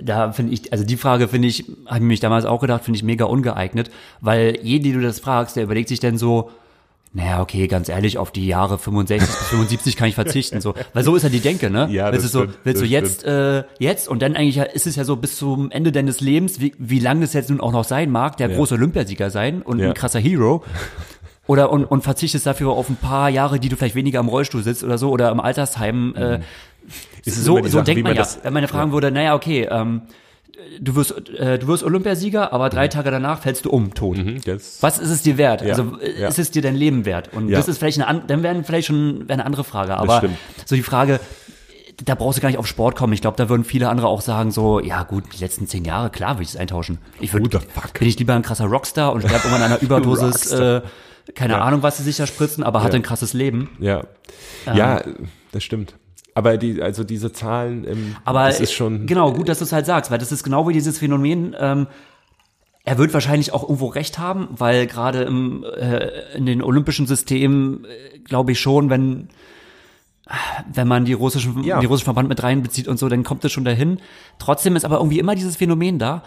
[0.02, 2.96] da finde ich, also die Frage finde ich, habe ich mich damals auch gedacht, finde
[2.96, 6.50] ich mega ungeeignet, weil jeden, die du das fragst, der überlegt sich dann so,
[7.14, 10.74] naja, okay, ganz ehrlich, auf die Jahre 65 bis 75 kann ich verzichten, so.
[10.92, 11.88] Weil so ist ja die Denke, ne?
[11.90, 15.04] Ja, das ist so, willst du jetzt, äh, jetzt und dann eigentlich ist es ja
[15.04, 18.10] so bis zum Ende deines Lebens, wie, wie lang das jetzt nun auch noch sein
[18.10, 18.56] mag, der ja.
[18.56, 19.88] große Olympiasieger sein und ja.
[19.88, 20.62] ein krasser Hero.
[21.46, 24.62] Oder und, und verzichtest dafür auf ein paar Jahre, die du vielleicht weniger im Rollstuhl
[24.62, 26.14] sitzt oder so oder im Altersheim.
[26.14, 26.42] Äh, mhm.
[27.34, 28.28] So so Sache, denkt man, man ja.
[28.42, 28.94] Wenn man fragen ja.
[28.94, 30.02] würde, naja, okay, ähm,
[30.80, 34.18] du wirst, äh, du wirst Olympiasieger, aber drei Tage danach fällst du um, tot.
[34.18, 34.40] Mhm,
[34.80, 35.62] Was ist es dir wert?
[35.62, 36.28] Ja, Also ja.
[36.28, 37.30] ist es dir dein Leben wert?
[37.32, 37.56] Und Ja.
[37.58, 39.96] das ist vielleicht eine, an- dann wären vielleicht schon wäre eine andere Frage.
[39.96, 40.36] Aber stimmt.
[40.64, 41.20] so die Frage,
[42.04, 43.12] da brauchst du gar nicht auf Sport kommen.
[43.12, 46.10] Ich glaube, da würden viele andere auch sagen so, ja gut, die letzten zehn Jahre,
[46.10, 46.98] klar würde ich es eintauschen.
[47.20, 47.48] Ich würde,
[47.98, 50.80] bin ich lieber ein krasser Rockstar und sterbe irgendwann an einer Überdosis, äh,
[51.34, 51.60] keine.
[51.60, 53.70] Ahnung, was sie sich da spritzen, aber hatte ein krasses Leben.
[53.80, 54.04] Ja,
[54.74, 55.02] ja,
[55.52, 55.94] das stimmt.
[56.34, 59.72] Aber die, also diese Zahlen, ähm, Aber das ist schon, genau gut, dass du es
[59.72, 61.56] halt sagst, weil das ist genau wie dieses Phänomen.
[61.58, 61.86] Ähm,
[62.84, 67.84] er wird wahrscheinlich auch irgendwo recht haben, weil gerade im äh, in den olympischen Systemen
[67.84, 69.28] äh, glaube ich schon, wenn
[70.72, 71.80] wenn man die russischen Ja.
[71.80, 74.00] die russischen Verband mit reinbezieht und so, dann kommt es schon dahin.
[74.38, 76.22] Trotzdem ist aber irgendwie immer dieses Phänomen da.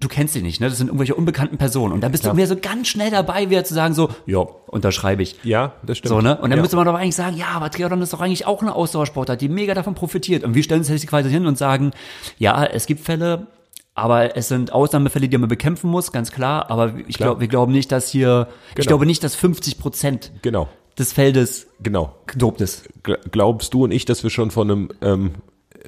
[0.00, 0.68] Du kennst sie nicht, ne?
[0.68, 3.64] Das sind irgendwelche unbekannten Personen und dann bist du irgendwie so ganz schnell dabei, wieder
[3.64, 5.36] zu sagen so, ja, unterschreibe ich.
[5.42, 6.10] ja, das stimmt.
[6.10, 6.36] So, ne?
[6.36, 6.62] Und dann ja.
[6.62, 9.48] müsste man doch eigentlich sagen, ja, aber Triathlon ist doch eigentlich auch eine Ausdauersportart, die
[9.48, 10.44] mega davon profitiert.
[10.44, 11.90] Und wir stellen uns jetzt quasi hin und sagen,
[12.38, 13.48] ja, es gibt Fälle,
[13.96, 16.70] aber es sind Ausnahmefälle, die man bekämpfen muss, ganz klar.
[16.70, 18.86] Aber ich glaube, wir glauben nicht, dass hier, ich Genau.
[18.86, 22.14] glaube nicht, dass 50 Prozent Genau, des Feldes genau.
[22.28, 22.88] gedopt ist.
[23.02, 25.30] Gl- Glaubst du und ich, dass wir schon von einem, ähm,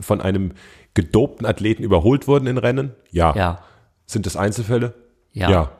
[0.00, 0.50] von einem
[0.94, 2.90] gedopten Athleten überholt wurden in Rennen?
[3.12, 3.32] Ja.
[3.36, 3.62] Ja.
[4.10, 4.94] Sind das Einzelfälle?
[5.32, 5.70] Ja.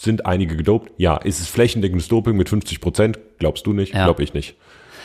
[0.00, 0.92] Sind einige gedopt?
[0.96, 1.16] Ja.
[1.16, 3.18] Ist es flächendeckendes Doping mit 50 Prozent?
[3.40, 3.94] Glaubst du nicht?
[3.94, 4.04] Ja.
[4.04, 4.56] Glaub ich nicht.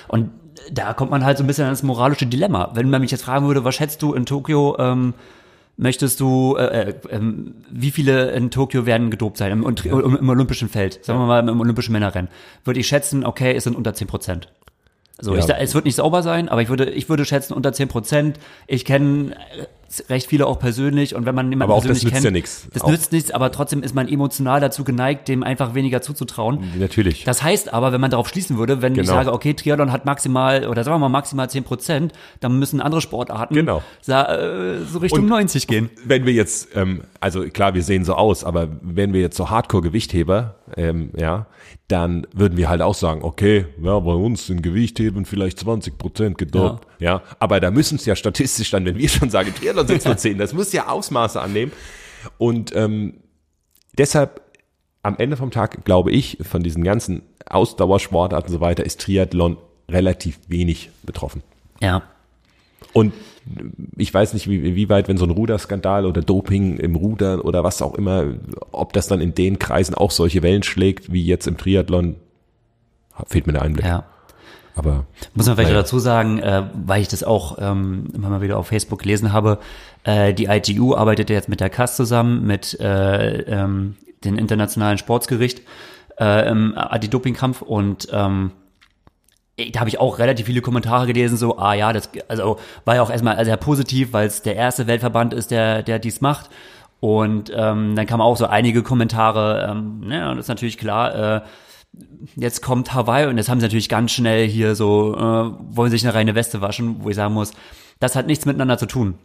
[0.07, 0.29] Und
[0.71, 2.69] da kommt man halt so ein bisschen an das moralische Dilemma.
[2.75, 5.15] Wenn man mich jetzt fragen würde, was schätzt du in Tokio, ähm,
[5.77, 10.29] möchtest du, äh, äh, ähm, wie viele in Tokio werden gedopt sein im, im, im
[10.29, 11.03] olympischen Feld?
[11.03, 12.29] Sagen wir mal im olympischen Männerrennen.
[12.63, 14.49] Würde ich schätzen, okay, es sind unter 10 Prozent.
[15.19, 15.39] So, Ja.
[15.39, 18.39] ich, es wird nicht sauber sein, aber ich würde, ich würde schätzen unter 10 Prozent.
[18.67, 19.35] Ich kenne
[20.09, 22.31] recht viele auch persönlich und wenn man jemanden Aber auch das persönlich nützt kennt, ja
[22.31, 22.67] nichts.
[22.73, 26.59] Das Auch- nützt nichts, aber trotzdem ist man emotional dazu geneigt, dem einfach weniger zuzutrauen.
[26.79, 27.23] Natürlich.
[27.23, 29.13] Das heißt aber, wenn man darauf schließen würde, wenn ich Genau.
[29.13, 33.01] sage, okay, Triathlon hat maximal, oder sagen wir mal maximal 10 Prozent, dann müssen andere
[33.01, 33.81] Sportarten Genau.
[34.01, 35.89] sa- äh, so Richtung Und- 90 gehen.
[36.05, 39.49] wenn wir jetzt, ähm, also klar, wir sehen so aus, aber wenn wir jetzt so
[39.49, 41.47] Hardcore-Gewichtheber, ähm, ja,
[41.87, 46.37] dann würden wir halt auch sagen, okay, ja, bei uns sind Gewichtheben vielleicht 20 Prozent
[46.37, 47.21] gedopt, ja.
[47.39, 50.37] aber da müssen es ja statistisch dann, wenn wir schon sagen, Triathlon sind nur 10,
[50.37, 51.71] das muss ja Ausmaße annehmen
[52.37, 53.15] und ähm,
[53.97, 54.41] deshalb
[55.03, 59.57] am Ende vom Tag, glaube ich, von diesen ganzen Ausdauersportarten und so weiter, ist Triathlon
[59.89, 61.43] relativ wenig betroffen.
[61.81, 62.03] Ja.
[62.93, 63.13] Und
[63.97, 67.63] ich weiß nicht, wie, wie weit, wenn so ein Ruderskandal oder Doping im Rudern oder
[67.63, 68.25] was auch immer,
[68.71, 72.15] ob das dann in den Kreisen auch solche Wellen schlägt, wie jetzt im Triathlon,
[73.27, 73.85] fehlt mir der Einblick.
[73.85, 74.05] Ja.
[74.75, 75.81] Aber Muss man vielleicht Naja.
[75.81, 79.59] dazu sagen, äh, weil ich das auch ähm, immer mal wieder auf Facebook gelesen habe,
[80.03, 84.97] äh, die ITU arbeitet ja jetzt mit der CAS zusammen, mit äh, ähm, dem Internationalen
[84.97, 85.61] Sportsgericht
[86.19, 88.51] äh, im Anti-Doping-Kampf und ähm,
[89.57, 93.01] da habe ich auch relativ viele Kommentare gelesen, so, ah ja, das also war ja
[93.03, 96.49] auch erstmal sehr positiv, weil es der erste Weltverband ist, der, der dies macht.
[96.99, 101.41] Und ähm, dann kamen auch so einige Kommentare, ähm, ja, das ist natürlich klar, äh,
[102.35, 106.03] jetzt kommt Hawaii und jetzt haben sie natürlich ganz schnell hier so, äh, wollen sich
[106.03, 107.51] eine reine Weste waschen, wo ich sagen muss,
[107.99, 109.15] das hat nichts miteinander zu tun.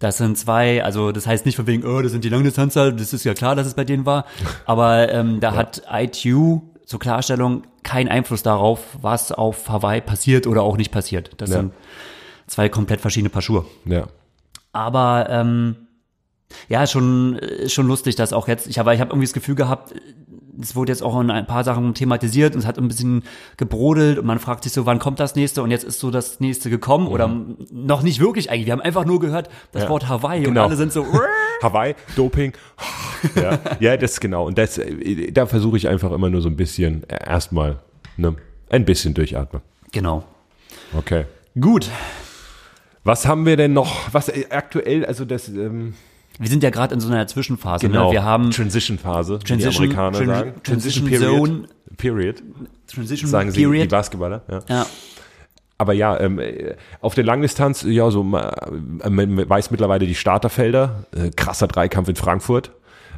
[0.00, 3.12] Das sind zwei, also das heißt nicht von wegen, oh, das sind die Langdistanzler, das
[3.12, 4.26] ist ja klar, dass es bei denen war,
[4.64, 10.62] aber ähm, da hat ITU zur Klarstellung keinen Einfluss darauf, was auf Hawaii passiert oder
[10.62, 11.30] auch nicht passiert.
[11.36, 11.56] Das Ja.
[11.58, 11.74] sind
[12.46, 13.66] zwei komplett verschiedene Paar Schuhe.
[13.84, 14.06] ja,
[14.72, 15.76] Aber ähm,
[16.70, 19.54] ja, schon ist schon lustig, dass auch jetzt, ich habe ich habe irgendwie das Gefühl
[19.54, 19.94] gehabt,
[20.60, 23.22] es wurde jetzt auch in ein paar Sachen thematisiert und es hat ein bisschen
[23.56, 26.40] gebrodelt und man fragt sich so, wann kommt das nächste und jetzt ist so das
[26.40, 27.28] nächste gekommen oder
[27.70, 28.66] noch nicht wirklich eigentlich.
[28.66, 29.86] Wir haben einfach nur gehört das Mhm.
[29.86, 29.90] Ja.
[29.90, 30.62] Wort Hawaii Genau.
[30.62, 31.06] und alle sind so,
[31.62, 32.52] Hawaii, Doping,
[33.34, 34.46] ja, ja, das genau.
[34.46, 34.80] Und das,
[35.32, 37.78] da versuche ich einfach immer nur so ein bisschen erstmal,
[38.16, 38.34] ne,
[38.70, 39.62] ein bisschen durchatmen.
[39.92, 40.24] genau.
[40.96, 41.24] Okay.
[41.60, 41.90] Gut.
[43.04, 44.12] Was haben wir denn noch?
[44.12, 45.94] Was aktuell, also das, ähm,
[46.38, 47.86] Wir sind ja gerade in so einer Zwischenphase.
[47.88, 48.12] genau, Ne?
[48.12, 50.52] Wir haben Transition-Phase, wie die Transition- Amerikaner Tran- sagen.
[50.62, 51.36] Transition Period.
[51.48, 51.62] Zone.
[51.96, 52.42] Period.
[52.86, 53.88] Transition Sagen sie, die Period.
[53.88, 54.42] Basketballer.
[54.48, 54.62] Ja.
[54.68, 54.86] ja.
[55.78, 61.04] Aber ja, ähm, äh, auf der Langdistanz, ja, so man weiß mittlerweile die Starterfelder.
[61.14, 62.72] Äh, krasser Dreikampf in Frankfurt.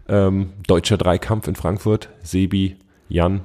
[0.09, 2.09] Ähm, deutscher Dreikampf in Frankfurt.
[2.23, 2.77] Sebi,
[3.09, 3.41] Jan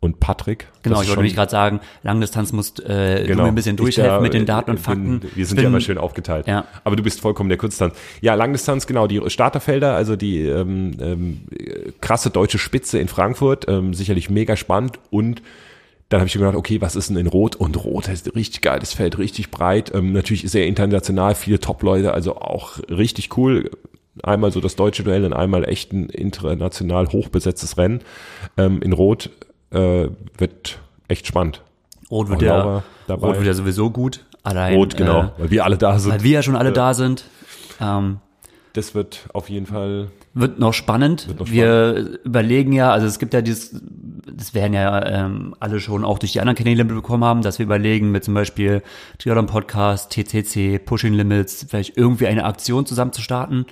[0.00, 0.68] und Patrick.
[0.82, 3.42] Genau, ich wollte nämlich gerade sagen, Langdistanz musst äh, du Genau.
[3.42, 5.20] mir ein bisschen durchhelfen da, mit den äh, Daten und bin- Fakten.
[5.34, 6.46] Wir sind Ich ja bin- immer schön aufgeteilt.
[6.46, 6.64] Ja.
[6.84, 7.94] Aber du bist vollkommen der Kurzdistanz.
[8.22, 11.40] Ja, Langdistanz, genau, die Starterfelder, also die ähm, ähm,
[12.00, 15.42] krasse deutsche Spitze in Frankfurt, ähm, sicherlich mega spannend und
[16.08, 17.54] dann habe ich mir gedacht, okay, was ist denn in Rot?
[17.54, 22.12] Und Rot ist richtig geil, das Feld richtig breit, ähm, natürlich sehr international, viele Top-Leute,
[22.12, 23.70] also auch richtig cool.
[24.24, 28.00] Einmal so das deutsche Duell und einmal echt ein international hochbesetztes Rennen.
[28.56, 29.30] Ähm, in Rot
[29.70, 30.78] äh, wird
[31.08, 31.62] echt spannend.
[32.10, 32.82] Rot wird ja.
[33.08, 34.24] Rot wird ja sowieso gut.
[34.42, 36.12] Allein, Rot, genau, Äh, weil wir alle da sind.
[36.12, 37.24] weil wir ja schon alle da sind.
[37.80, 38.18] Ähm,
[38.72, 40.08] Das wird auf jeden Fall.
[40.32, 41.28] Wird noch spannend.
[41.28, 43.80] Wird noch Wir überlegen ja, also es gibt ja dieses,
[44.32, 47.66] das werden ja ähm, alle schon auch durch die anderen Kanäle bekommen haben, dass wir
[47.66, 48.82] überlegen mit zum Beispiel
[49.18, 53.66] Triathlon Podcast, TCC, Pushing Limits, vielleicht irgendwie eine Aktion zusammen zu starten.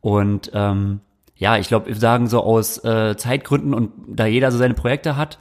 [0.00, 1.00] Und ähm,
[1.36, 5.16] ja, ich glaube, wir sagen so aus äh, Zeitgründen und da jeder so seine Projekte
[5.16, 5.38] hat,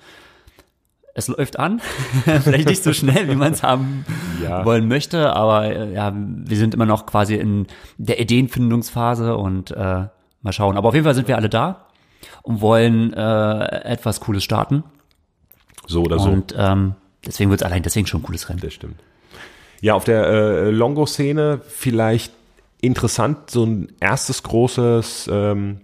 [1.13, 1.79] es läuft an.
[2.43, 4.05] Vielleicht nicht so schnell, wie man es haben
[4.43, 4.65] Ja.
[4.65, 10.07] wollen möchte, aber äh, ja, wir sind immer noch quasi in der Ideenfindungsphase und äh,
[10.41, 10.75] mal schauen.
[10.77, 11.85] Aber auf jeden Fall sind wir alle da
[12.43, 14.83] und wollen äh, etwas Cooles starten.
[15.87, 16.29] So oder so.
[16.29, 18.59] Und ähm, deswegen wird es allein deswegen schon ein cooles Rennen.
[18.59, 18.99] Das stimmt.
[19.79, 22.33] Ja, auf der äh, Longo-Szene vielleicht
[22.85, 25.79] interessant, so ein erstes großes, ähm,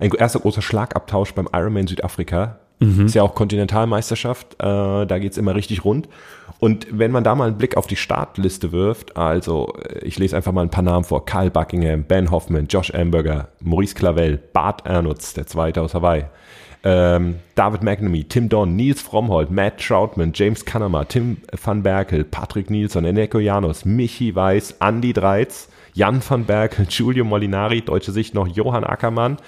[0.00, 2.58] ein erster großer Schlagabtausch beim Ironman Südafrika.
[3.04, 6.08] Ist ja auch Kontinentalmeisterschaft, äh, da geht's immer richtig rund.
[6.58, 10.36] Und wenn man da mal einen Blick auf die Startliste wirft, also äh, ich lese
[10.36, 14.84] einfach mal ein paar Namen vor, Karl Buckingham, Ben Hoffman, Josh Amberger, Maurice Clavel, Bart
[14.84, 16.24] Ernutz, der Zweite aus Hawaii,
[16.82, 22.68] ähm, David McNamee, Tim Don, Nils Frommholt, Matt Troutman, James Kanama, Tim van Berkel, Patrick
[22.68, 28.48] Nielsen, Eneko Janus, Michi Weiß, Andy Dreiz, Jan van Berkel, Giulio Molinari, deutsche Sicht noch
[28.48, 29.38] Johann Ackermann.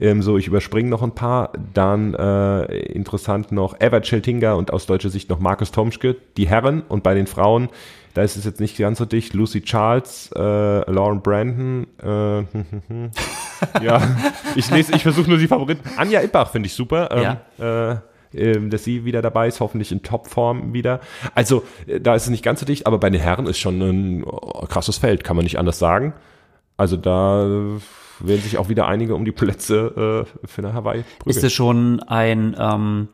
[0.00, 1.52] Ähm, so, ich überspringe noch ein paar.
[1.72, 6.82] Dann äh, interessant noch Evert Scheltinga und aus deutscher Sicht noch Markus Tomschke, die Herren.
[6.82, 7.68] Und bei den Frauen,
[8.14, 12.40] da ist es jetzt nicht ganz so dicht, Lucy Charles, äh, Lauren Brandon, äh,
[13.82, 14.00] ja,
[14.56, 15.88] ich lese, ich versuche nur die Favoriten.
[15.96, 17.38] Anja Ippach finde ich super.
[17.60, 17.96] Ähm, äh,
[18.36, 21.00] ähm, dass sie wieder dabei ist, hoffentlich in Topform wieder.
[21.34, 23.80] Also, äh, da ist es nicht ganz so dicht, aber bei den Herren ist schon
[23.80, 26.14] ein oh, krasses Feld, kann man nicht anders sagen.
[26.76, 27.80] Also da äh,
[28.20, 31.36] werden sich auch wieder einige um die Plätze äh, für eine Hawaii prügeln.
[31.36, 33.08] Ist es schon ein, ähm,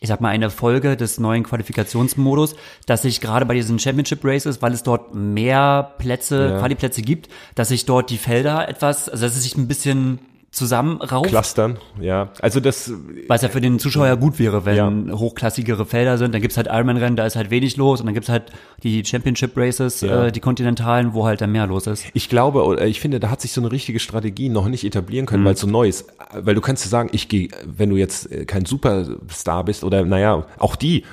[0.00, 4.62] ich sag mal, eine Folge des neuen Qualifikationsmodus, dass sich gerade bei diesen Championship Races,
[4.62, 6.58] weil es dort mehr Plätze, Ja.
[6.58, 10.18] Quali-Plätze gibt, dass sich dort die Felder etwas, also dass es sich ein bisschen
[10.54, 12.30] zusammenrauft, Clustern, ja.
[12.40, 12.90] Also das,
[13.28, 16.32] es ja für den Zuschauer gut wäre, wenn hochklassigere Felder sind.
[16.32, 18.44] Dann gibt's halt Ironman-Rennen, da ist halt wenig los und dann gibt's halt
[18.82, 20.26] die Championship Races, Ja.
[20.26, 22.04] äh, die kontinentalen, wo halt dann mehr los ist.
[22.14, 25.26] Ich glaube, oder ich finde, da hat sich so eine richtige Strategie noch nicht etablieren
[25.26, 26.06] können, weil es so neu ist.
[26.32, 30.04] Weil du kannst ja sagen, ich gehe, wenn du jetzt äh, kein Superstar bist oder
[30.04, 31.04] naja, auch die,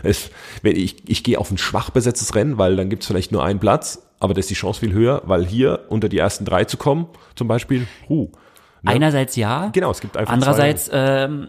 [0.62, 3.44] wenn ich, ich gehe auf ein schwach besetztes Rennen, weil dann gibt es vielleicht nur
[3.44, 6.66] einen Platz, aber da ist die Chance viel höher, weil hier unter die ersten drei
[6.66, 8.30] zu kommen, zum Beispiel, huh.
[8.84, 8.92] Ne?
[8.92, 9.70] Einerseits ja.
[9.74, 11.48] Genau, es gibt einfach Andererseits, ähm,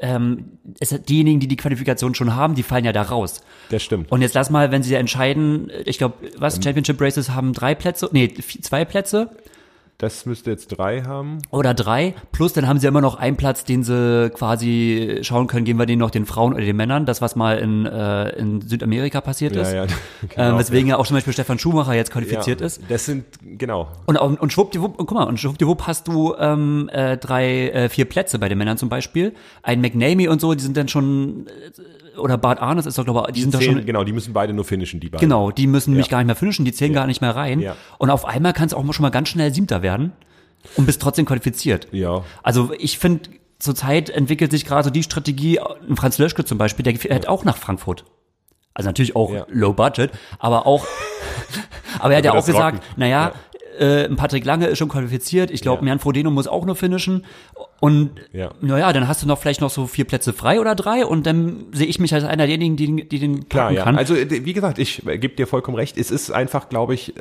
[0.00, 3.42] ähm, es, diejenigen, die die Qualifikation schon haben, die fallen ja da raus.
[3.70, 4.10] Das stimmt.
[4.10, 8.08] Und jetzt lass mal, wenn sie entscheiden, ich glaube, was, Championship Races haben drei Plätze,
[8.12, 9.30] nee, zwei Plätze
[9.98, 11.38] Das müsste jetzt drei haben.
[11.50, 15.64] oder drei, plus dann haben sie immer noch einen Platz, den sie quasi schauen können,
[15.64, 18.60] geben wir den noch den Frauen oder den Männern, das was mal in, äh, in
[18.60, 19.72] Südamerika passiert ist.
[19.72, 19.86] Ja,
[20.36, 22.82] ja, äh, weswegen ja auch zum Beispiel Stefan Schumacher jetzt qualifiziert ja, ist.
[22.88, 23.88] Das sind, genau.
[24.06, 27.88] Und, und, und schwuppdiwupp, und guck mal, und schwuppdiwupp hast du ähm, äh, drei, äh,
[27.88, 29.32] vier Plätze bei den Männern zum Beispiel.
[29.62, 31.70] Ein McNamee und so, die sind dann schon, äh,
[32.18, 34.32] oder Bart Arnes ist doch, glaube ich, die sind doch Zehn, schon, genau, die müssen
[34.32, 35.20] beide nur finishen, die beiden.
[35.28, 36.10] genau, die müssen mich Ja.
[36.12, 37.60] gar nicht mehr finishen, die zählen gar nicht mehr rein.
[37.60, 37.76] Ja.
[37.98, 40.12] Und auf einmal kannst du auch schon mal ganz schnell Siebter werden
[40.76, 41.88] und bist trotzdem qualifiziert.
[41.92, 42.22] Ja.
[42.42, 46.82] Also ich finde, zurzeit entwickelt sich gerade so die Strategie, ein Franz Löschke zum Beispiel,
[46.82, 48.04] der fährt auch nach Frankfurt.
[48.74, 49.46] Also natürlich auch Ja.
[49.50, 50.86] low budget, aber auch,
[51.98, 52.80] aber er hat ja auch gesagt, rocken.
[52.96, 53.32] naja,
[53.78, 55.88] äh, Patrick Lange ist schon qualifiziert, ich glaube, Ja.
[55.90, 57.24] Jan Frodeno muss auch nur finishen
[57.80, 58.50] und Ja.
[58.60, 61.66] naja, dann hast du noch vielleicht noch so vier Plätze frei oder drei und dann
[61.72, 63.84] sehe ich mich als einer derjenigen, die, die den Klar, ja.
[63.84, 63.96] kann.
[63.96, 65.96] Also äh, wie gesagt, ich äh, gebe dir vollkommen recht.
[65.98, 67.14] Es ist einfach, glaube ich,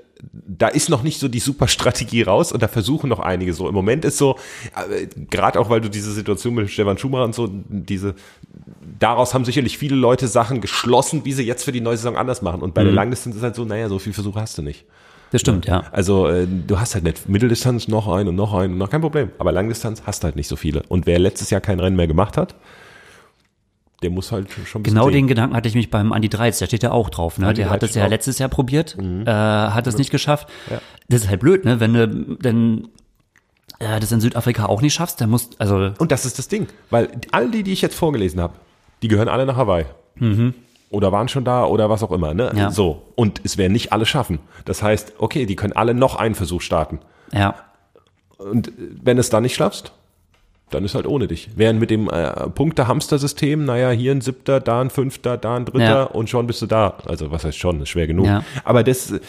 [0.48, 3.68] da ist noch nicht so die super Strategie raus und da versuchen noch einige so.
[3.68, 4.38] Im Moment ist so,
[4.89, 8.16] äh, gerade auch weil du diese Situation mit Stefan Schumacher und so, diese,
[9.00, 12.42] daraus haben sicherlich viele Leute Sachen geschlossen, wie sie jetzt für die neue Saison anders
[12.42, 12.62] machen.
[12.62, 12.86] Und bei Mhm.
[12.88, 14.86] der Langdistanz ist halt so, naja, so viel Versuche hast du nicht.
[15.34, 15.86] Das stimmt, ja.
[15.91, 19.02] Also äh, du hast halt nicht Mitteldistanz noch ein und noch ein und noch kein
[19.02, 19.32] Problem.
[19.39, 20.84] Aber Langdistanz hast halt nicht so viele.
[20.89, 22.54] Und wer letztes Jahr kein Rennen mehr gemacht hat,
[24.04, 26.60] der muss halt schon ein bisschen Genau den Gedanken hatte ich mich beim Andi Dreiz,
[26.60, 27.48] der steht ja auch drauf, ne?
[27.48, 30.50] Andi Der hat es ja letztes Jahr probiert, äh, hat es nicht geschafft.
[30.69, 30.80] Ja.
[31.10, 31.80] Das ist halt blöd, ne?
[31.80, 32.89] Wenn du denn
[33.80, 36.67] äh, das in Südafrika auch nicht schaffst, dann musst, also Und das ist das Ding,
[36.91, 38.54] weil all die, die ich jetzt vorgelesen habe,
[39.02, 39.86] die gehören alle nach Hawaii.
[40.93, 42.34] Oder waren schon da oder was auch immer.
[42.34, 42.51] Ne?
[42.56, 42.71] Ja.
[42.71, 43.01] So.
[43.15, 44.39] Und es werden nicht alle schaffen.
[44.65, 46.99] Das heißt, okay, die können alle noch einen Versuch starten.
[47.34, 47.56] ja.
[48.38, 49.93] Und äh, wenn es dann nicht schaffst,
[50.69, 51.49] dann ist halt ohne dich.
[51.56, 55.84] Während mit dem äh, Punkte-Hamster-System, naja, hier ein Siebter, da ein Fünfter, da ein Dritter
[55.86, 56.03] Ja.
[56.03, 56.95] und schon bist du da.
[57.06, 58.25] Also was heißt schon, ist schwer genug.
[58.25, 58.43] Ja.
[58.63, 59.19] Aber das, äh,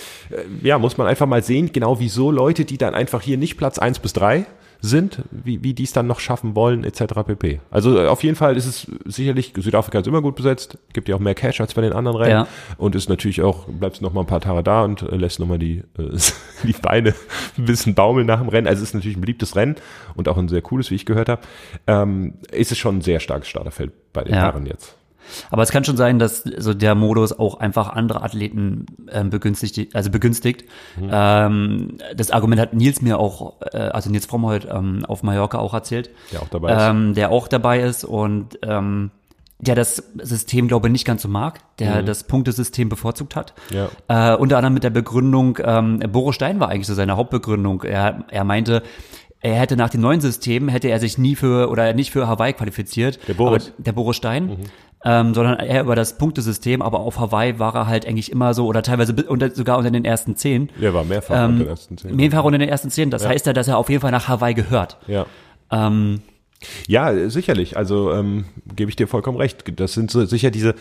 [0.63, 3.79] ja, muss man einfach mal sehen, genau wieso Leute, die dann einfach hier nicht Platz
[3.79, 4.47] eins bis drei
[4.87, 7.05] sind, wie, wie die es dann noch schaffen wollen, etc.
[7.27, 7.61] pp.
[7.71, 11.17] Also äh, auf jeden Fall ist es sicherlich, Südafrika ist immer gut besetzt, gibt ja
[11.17, 12.47] auch mehr Cash als bei den anderen Rennen Ja.
[12.77, 15.47] und ist natürlich auch, bleibst noch mal ein paar Tage da und äh, lässt noch
[15.47, 16.19] mal die, äh,
[16.65, 17.15] die Beine
[17.59, 18.67] ein bisschen baumeln nach dem Rennen.
[18.67, 19.77] Also es ist natürlich ein beliebtes Rennen
[20.17, 21.41] und auch ein sehr cooles, wie ich gehört habe.
[21.87, 24.41] Ähm, ist es schon ein sehr starkes Starterfeld bei den Ja.
[24.43, 24.97] Herren jetzt.
[25.51, 29.95] Aber es kann schon sein, dass so der Modus auch einfach andere Athleten ähm, begünstigt,
[29.95, 30.65] also begünstigt.
[30.97, 31.11] Mhm.
[31.13, 35.75] Ähm, das Argument hat Nils mir auch, äh, also Nils Frommholt ähm, auf Mallorca auch
[35.75, 36.83] erzählt, Der auch dabei ist.
[36.83, 39.11] ähm, der auch dabei ist und ähm,
[39.61, 43.55] der das System, glaube ich, nicht ganz so mag, der das Punktesystem bevorzugt hat.
[43.71, 43.77] Mhm.
[44.09, 44.35] Ja.
[44.35, 47.83] Äh, unter anderem mit der Begründung, ähm, Boris Stein war eigentlich so seine Hauptbegründung.
[47.85, 48.83] Er, er meinte,
[49.41, 52.53] er hätte nach dem neuen System, hätte er sich nie für oder nicht für Hawaii
[52.53, 53.19] qualifiziert.
[53.29, 53.73] Der Boris?
[53.79, 54.57] Der Boris Stein.
[55.07, 58.67] Ähm, sondern eher über das Punktesystem, aber auf Hawaii war er halt eigentlich immer so
[58.67, 60.71] oder teilweise unter, sogar unter den ersten zehn.
[60.81, 62.17] Der war mehrfach Ähm, unter den ersten zehn.
[62.17, 63.11] Mehrfach unter den ersten zehn.
[63.11, 64.97] Das heißt ja, dass er auf jeden Fall nach Hawaii gehört.
[65.07, 65.27] Ja.
[65.71, 66.23] Ähm,
[66.87, 67.77] Ja, sicherlich.
[67.77, 69.65] Also ähm, gebe ich dir vollkommen recht.
[69.79, 70.75] Das sind so sicher diese.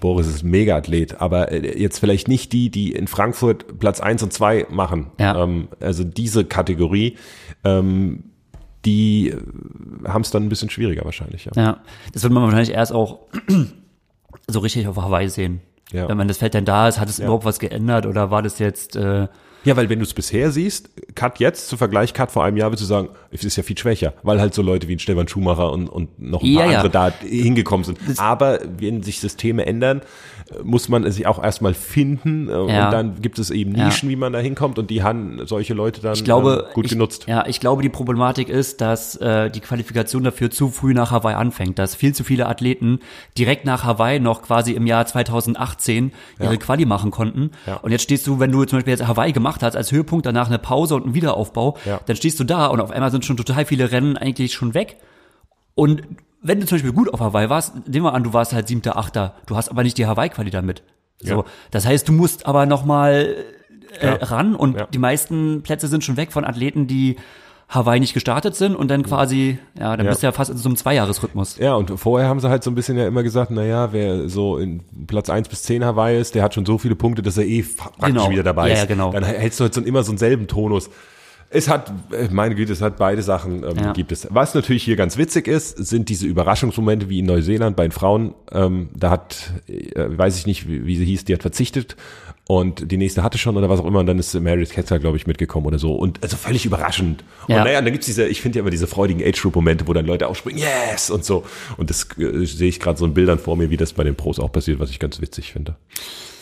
[0.00, 4.32] Boris ist Mega-Athlet, aber äh, jetzt vielleicht nicht die, die in Frankfurt Platz eins und
[4.32, 5.10] zwei machen.
[5.18, 5.42] Ja.
[5.42, 7.16] Ähm, also diese Kategorie,
[7.64, 8.24] ähm,
[8.84, 9.38] die äh,
[10.08, 11.44] haben es dann ein bisschen schwieriger wahrscheinlich.
[11.46, 11.52] Ja.
[11.56, 11.80] Ja,
[12.12, 13.20] das wird man wahrscheinlich erst auch
[14.48, 15.60] so richtig auf Hawaii sehen.
[15.92, 16.08] Ja.
[16.08, 18.58] Wenn man das Feld dann da ist, hat es überhaupt was geändert oder war das
[18.58, 19.28] jetzt, äh,
[19.64, 22.70] Ja, weil wenn du es bisher siehst, Cut jetzt zu Vergleich Cut vor einem Jahr,
[22.70, 25.28] würdest du sagen, es ist ja viel schwächer, weil halt so Leute wie ein Stefan
[25.28, 26.78] Schumacher und, und noch ein Ja, paar ja.
[26.78, 27.98] andere da hingekommen sind.
[28.18, 30.00] Aber wenn sich Systeme ändern,
[30.62, 32.86] muss man sich auch erstmal finden äh, Ja.
[32.86, 33.86] und dann gibt es eben Ja.
[33.86, 36.84] Nischen, wie man da hinkommt und die haben solche Leute dann ich glaube, äh, gut
[36.86, 37.26] ich, genutzt.
[37.26, 41.34] Ja, ich glaube, die Problematik ist, dass äh, die Qualifikation dafür zu früh nach Hawaii
[41.34, 43.00] anfängt, dass viel zu viele Athleten
[43.38, 47.50] direkt nach Hawaii noch quasi im Jahr 2018 ihre Quali machen konnten.
[47.66, 47.76] Ja.
[47.76, 50.48] Und jetzt stehst du, wenn du zum Beispiel jetzt Hawaii gemacht hast als Höhepunkt, danach
[50.48, 52.00] eine Pause und einen Wiederaufbau, Ja.
[52.06, 54.96] dann stehst du da und auf einmal sind schon total viele Rennen eigentlich schon weg.
[55.74, 56.02] Und
[56.42, 58.96] wenn du zum Beispiel gut auf Hawaii warst, nehmen wir an, du warst halt siebter,
[58.96, 60.82] achter, du hast aber nicht die Hawaii-Quali damit.
[61.20, 61.44] So, Ja.
[61.70, 63.36] das heißt, du musst aber noch mal
[64.00, 64.14] äh, Ja.
[64.22, 64.86] ran und Ja.
[64.86, 67.16] die meisten Plätze sind schon weg von Athleten, die
[67.68, 70.10] Hawaii nicht gestartet sind und dann quasi, ja, dann Ja.
[70.12, 71.58] bist du ja fast in so einem Zweijahresrhythmus.
[71.58, 74.56] Ja, und vorher haben sie halt so ein bisschen ja immer gesagt, naja, wer so
[74.58, 77.44] in Platz 1 bis 10 Hawaii ist, der hat schon so viele Punkte, dass er
[77.44, 78.30] eh praktisch Genau.
[78.30, 78.80] wieder dabei Ja, ist.
[78.80, 79.12] ja, genau.
[79.12, 80.88] Dann hältst du halt so immer so einen selben Tonus.
[81.54, 83.92] Es hat, äh, meine Güte, es hat beide Sachen, ähm, Ja.
[83.92, 84.26] gibt es.
[84.30, 88.34] Was natürlich hier ganz witzig ist, sind diese Überraschungsmomente wie in Neuseeland bei den Frauen.
[88.50, 91.96] Ähm, da hat, äh, weiß ich nicht, wie, wie sie hieß, die hat verzichtet
[92.48, 95.16] und die nächste hatte schon oder was auch immer und dann ist Meredith Ketzer, glaube
[95.18, 95.94] ich, mitgekommen oder so.
[95.94, 97.22] Und also völlig überraschend.
[97.46, 97.64] Und Ja.
[97.64, 100.28] naja, und dann gibt's diese, ich finde ja immer diese freudigen Age-Group-Momente, wo dann Leute
[100.28, 101.10] aufspringen, yes!
[101.10, 101.44] Und so.
[101.76, 104.14] Und das äh, sehe ich gerade so in Bildern vor mir, wie das bei den
[104.16, 105.76] Pros auch passiert, was ich ganz witzig finde.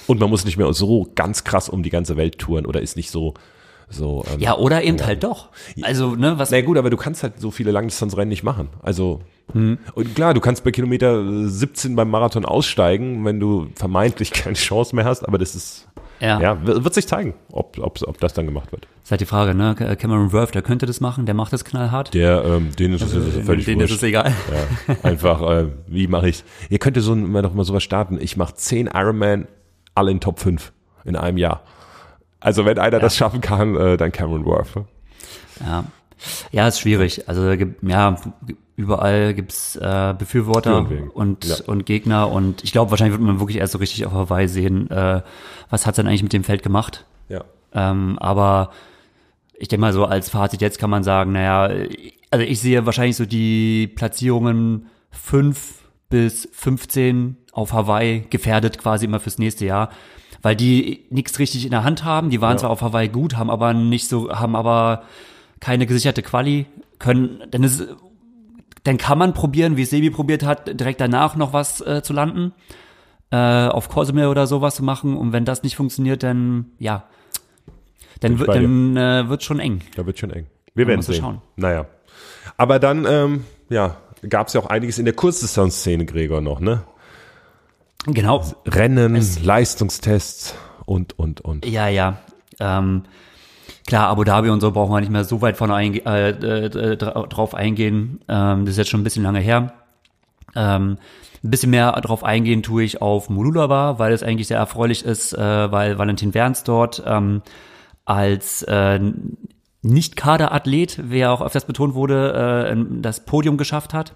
[0.06, 2.96] Und man muss nicht mehr so ganz krass um die ganze Welt touren oder ist
[2.96, 3.34] nicht so,
[3.90, 4.24] so.
[4.32, 5.48] Ähm, Ja, oder eben halt doch.
[5.82, 8.68] Also, ne, was, na gut, aber du kannst halt so viele Langdistanzrennen nicht machen.
[8.82, 9.20] Also,
[9.52, 9.78] Hm.
[9.94, 14.94] und klar, du kannst bei Kilometer 17 beim Marathon aussteigen, wenn du vermeintlich keine Chance
[14.94, 15.88] mehr hast, aber das ist,
[16.20, 18.86] ja, ja, wird sich zeigen, ob, ob, ob das dann gemacht wird.
[19.02, 22.14] ist halt die Frage, ne, Cameron Worth, der könnte das machen, der macht das knallhart.
[22.14, 23.92] Der, ähm, denen ist es völlig Also, Denen ist wurscht.
[23.94, 24.32] es egal.
[24.86, 28.18] Ja, einfach, äh, wie mache ich Ihr könnt so mal doch mal sowas starten.
[28.20, 29.48] Ich mache 10 Ironman,
[29.96, 30.72] alle in Top 5
[31.04, 31.62] in einem Jahr.
[32.40, 34.76] Also wenn einer das schaffen kann, äh, dann Cameron Worth.
[34.76, 34.84] ne?
[35.60, 35.84] Ja.
[36.52, 37.28] Ja, ist schwierig.
[37.28, 37.50] Also
[37.82, 38.16] ja,
[38.76, 41.56] überall gibt's äh, Befürworter Für und Ja.
[41.66, 44.90] und Gegner und ich glaube, wahrscheinlich wird man wirklich erst so richtig auf Hawaii sehen,
[44.90, 45.22] äh,
[45.70, 47.06] was hat's denn eigentlich mit dem Feld gemacht.
[47.28, 47.44] Ja.
[47.72, 48.70] Ähm, aber
[49.54, 51.70] ich denke mal so als Fazit jetzt kann man sagen, naja,
[52.30, 59.20] also ich sehe wahrscheinlich so die Platzierungen fünf bis 15 auf Hawaii gefährdet quasi immer
[59.20, 59.90] fürs nächste Jahr,
[60.42, 62.30] weil die nichts richtig in der Hand haben.
[62.30, 62.58] Die waren Ja.
[62.58, 65.02] zwar auf Hawaii gut, haben aber nicht so, haben aber
[65.60, 66.66] keine gesicherte Quali,
[66.98, 67.86] können, dann ist,
[68.84, 72.52] dann kann man probieren, wie Sebi probiert hat, direkt danach noch was äh, zu landen,
[73.30, 75.16] äh, auf Cozumel oder sowas zu machen.
[75.16, 77.04] Und wenn das nicht funktioniert, dann ja,
[78.20, 79.80] dann, wird dann äh, wird schon eng.
[79.96, 80.46] Da wird schon eng.
[80.74, 81.16] Wir werden sehen.
[81.20, 81.42] schauen.
[81.56, 81.86] Naja.
[82.56, 83.96] Aber dann, ähm, ja,
[84.28, 86.82] gab es ja auch einiges in der Kurzdistanzszene, Gregor, noch, ne?
[88.06, 88.42] Genau.
[88.66, 90.54] Rennen, Leistungstests
[90.86, 91.66] und, und, und.
[91.66, 92.18] Ja, ja.
[92.58, 93.02] Ähm,
[93.86, 96.96] klar, Abu Dhabi und so brauchen wir nicht mehr so weit von einge äh, äh,
[96.96, 98.20] dra- drauf eingehen.
[98.28, 99.72] Ähm, das ist jetzt schon ein bisschen lange her.
[100.56, 100.98] Ähm,
[101.42, 105.32] ein bisschen mehr drauf eingehen tue ich auf Mululaba, weil es eigentlich sehr erfreulich ist,
[105.32, 107.42] äh, weil Valentin Werns dort ähm,
[108.04, 109.00] als äh,
[109.82, 114.14] Nicht-Kaderathlet, wie er auch öfters betont wurde, äh, das Podium geschafft hat.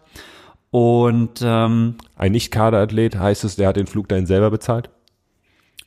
[0.75, 4.91] Und ähm, Ein Nicht-Kaderathlet heißt es, der hat den Flug dahin selber bezahlt?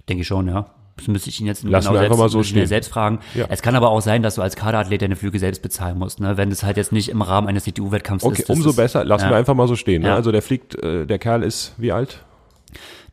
[0.08, 0.68] denke ich schon, ja.
[0.96, 3.20] Das müsste ich ihn jetzt Lassen wir selbst, mal so schnell selbst fragen.
[3.36, 3.48] Ja.
[3.50, 6.38] Es kann aber auch sein, dass du als Kaderathlet deine Flüge selbst bezahlen musst, ne?
[6.38, 8.50] wenn es halt jetzt nicht im Rahmen eines CTU-Wettkampfs Okay, ist.
[8.50, 9.04] Das umso ist, besser.
[9.04, 9.32] Lassen ja.
[9.32, 10.04] wir einfach mal so stehen.
[10.04, 10.08] Ne?
[10.08, 10.16] Ja.
[10.16, 12.24] Also der fliegt, äh, der Kerl ist wie alt?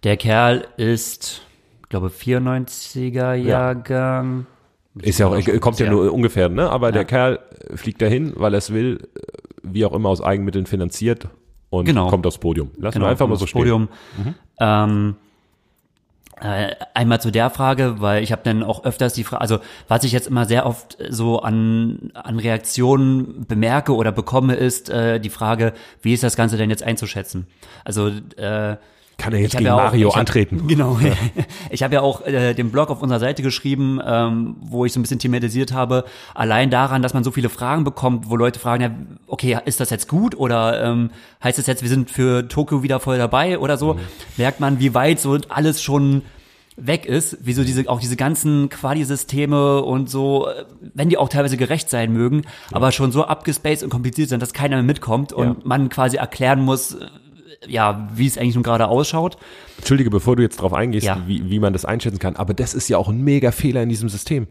[0.05, 1.43] Der Kerl ist,
[1.89, 4.47] glaube, 94er Jahrgang.
[5.03, 6.71] Ist ja auch, kommt ja nur ungefähr, ne?
[6.71, 7.05] Aber der.
[7.05, 7.41] Kerl
[7.75, 9.21] fliegt dahin, weil er es will, äh,
[9.65, 11.31] wie auch immer aus Eigenmitteln finanziert
[11.79, 12.09] und Genau.
[12.09, 12.71] kommt aufs Podium.
[12.79, 13.61] Lassen Genau, wir einfach mal so stehen.
[13.61, 13.89] Podium.
[14.61, 15.17] Ähm,
[16.41, 20.03] äh, einmal zu der Frage, weil ich habe dann auch öfters die Frage, also was
[20.05, 25.31] ich jetzt immer sehr oft so an, an Reaktionen bemerke oder bekomme, ist äh, die
[25.31, 25.73] Frage,
[26.03, 27.47] wie ist das Ganze denn jetzt einzuschätzen?
[27.85, 28.77] Also äh,
[29.19, 30.65] Kann er jetzt gegen ja auch- Mario hab, antreten?
[30.69, 30.99] Genau.
[31.71, 35.01] Ich habe ja auch äh, den Blog auf unserer Seite geschrieben, ähm, wo ich so
[35.01, 36.05] ein bisschen thematisiert habe,
[36.35, 38.91] allein daran, dass man so viele Fragen bekommt, wo Leute fragen, ja,
[39.27, 41.11] okay, ist das jetzt gut oder ähm,
[41.43, 43.99] heißt es jetzt, wir sind für Tokio wieder voll dabei oder so,
[44.37, 46.23] merkt man, wie weit so alles schon
[46.77, 51.29] weg ist, wie so diese, auch diese ganzen Quali-Systeme und so, äh, wenn die auch
[51.29, 52.43] teilweise gerecht sein mögen,
[52.73, 55.57] aber schon so abgespaced und kompliziert sind, dass keiner mehr mitkommt und Ja.
[55.65, 57.07] man quasi erklären muss, äh,
[57.69, 59.37] ja, wie es eigentlich nun gerade ausschaut.
[59.79, 61.23] Entschuldige, bevor du jetzt drauf eingehst, Ja.
[61.27, 63.89] wie, wie man das einschätzen kann, aber das ist ja auch ein mega Fehler in
[63.89, 64.47] diesem System.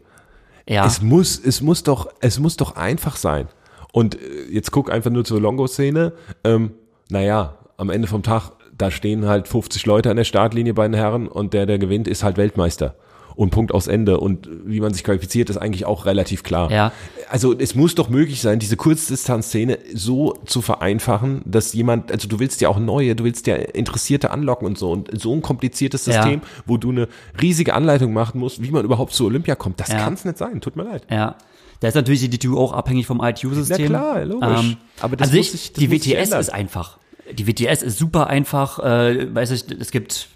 [0.68, 0.86] Ja.
[0.86, 3.48] Es muss, es muss doch, es muss doch einfach sein.
[3.92, 4.18] Und äh,
[4.50, 6.12] jetzt guck einfach nur zur Longo-Szene.
[6.42, 6.72] Ähm,
[7.10, 10.94] naja, am Ende vom Tag, da stehen halt 50 Leute an der Startlinie bei den
[10.94, 12.94] Herren und der, der gewinnt, ist halt Weltmeister.
[13.36, 14.20] Und Punkt aus Ende.
[14.20, 16.70] Und wie man sich qualifiziert, ist eigentlich auch relativ klar.
[16.70, 16.92] Ja.
[17.28, 22.38] Also es muss doch möglich sein, diese Kurzdistanzszene so zu vereinfachen, dass jemand, also du
[22.38, 24.90] willst ja auch neue, du willst ja Interessierte anlocken und so.
[24.92, 26.14] Und so ein kompliziertes Ja.
[26.22, 27.08] System, wo du eine
[27.40, 29.98] riesige Anleitung machen musst, wie man überhaupt zu Olympia kommt, das Ja.
[29.98, 30.60] kann es nicht sein.
[30.60, 31.04] Tut mir leid.
[31.10, 31.36] Ja.
[31.80, 33.90] Da ist natürlich die DTU auch abhängig vom ITU-System.
[33.92, 34.76] Na klar, logisch.
[35.00, 36.98] Aber das an muss sich, sich- das die muss WTS ist einfach.
[37.32, 38.78] Die WTS ist super einfach.
[38.78, 40.28] Äh, weiß ich, es gibt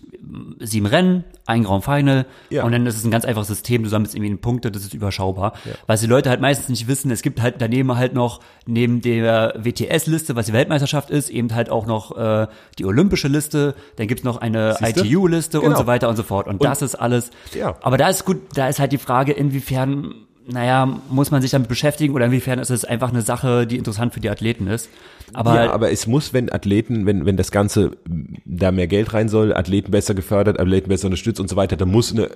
[0.58, 2.64] sieben Rennen, ein Grand Final Ja.
[2.64, 3.82] und dann ist es ein ganz einfaches System.
[3.82, 5.52] Du sammelst irgendwie Punkte, das ist überschaubar.
[5.86, 9.54] Was die Leute halt meistens nicht wissen, es gibt halt daneben halt noch neben der
[9.56, 12.46] WTS-Liste, was die Weltmeisterschaft ist, eben halt auch noch äh,
[12.78, 13.74] die olympische Liste.
[13.96, 14.76] Dann gibt's noch eine?
[14.80, 15.78] ITU-Liste und Genau.
[15.78, 16.46] so weiter und so fort.
[16.48, 17.30] Und, das ist alles.
[17.54, 17.76] Ja.
[17.82, 20.14] Aber da ist gut, da ist halt die Frage, inwiefern,
[20.50, 24.14] naja, muss man sich damit beschäftigen oder inwiefern ist es einfach eine Sache, die interessant
[24.14, 24.88] für die Athleten ist.
[25.34, 29.12] Aber, ja, aber es muss, wenn Athleten, wenn, wenn das Ganze m, da mehr Geld
[29.12, 32.30] rein soll, Athleten besser gefördert, Athleten besser unterstützt und so weiter, dann muss eine, äh,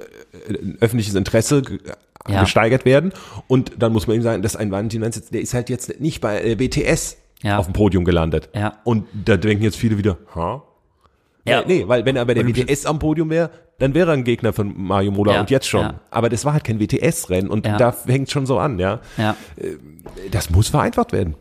[0.62, 1.62] ein öffentliches Interesse
[2.28, 2.42] Ja.
[2.42, 3.12] gesteigert werden.
[3.48, 6.20] Und dann muss man ihm sagen, dass ein Valentin Wenzel, der ist halt jetzt nicht
[6.20, 7.56] bei äh, BTS Ja.
[7.58, 8.50] auf dem Podium gelandet.
[8.54, 8.74] Ja.
[8.84, 10.62] Und da denken jetzt viele wieder, ha?
[11.46, 11.60] Ja.
[11.60, 11.64] Ja.
[11.66, 13.50] Nee, weil wenn er bei der WTS am Podium wäre,
[13.82, 15.82] dann wäre er ein Gegner von Mario Mola Ja, und jetzt schon.
[15.82, 15.94] ja.
[16.10, 17.76] Aber das war halt kein WTS-Rennen und Ja.
[17.76, 19.00] da hängt schon so an, ja.
[19.18, 19.34] ja,
[20.30, 21.34] Das muss vereinfacht werden.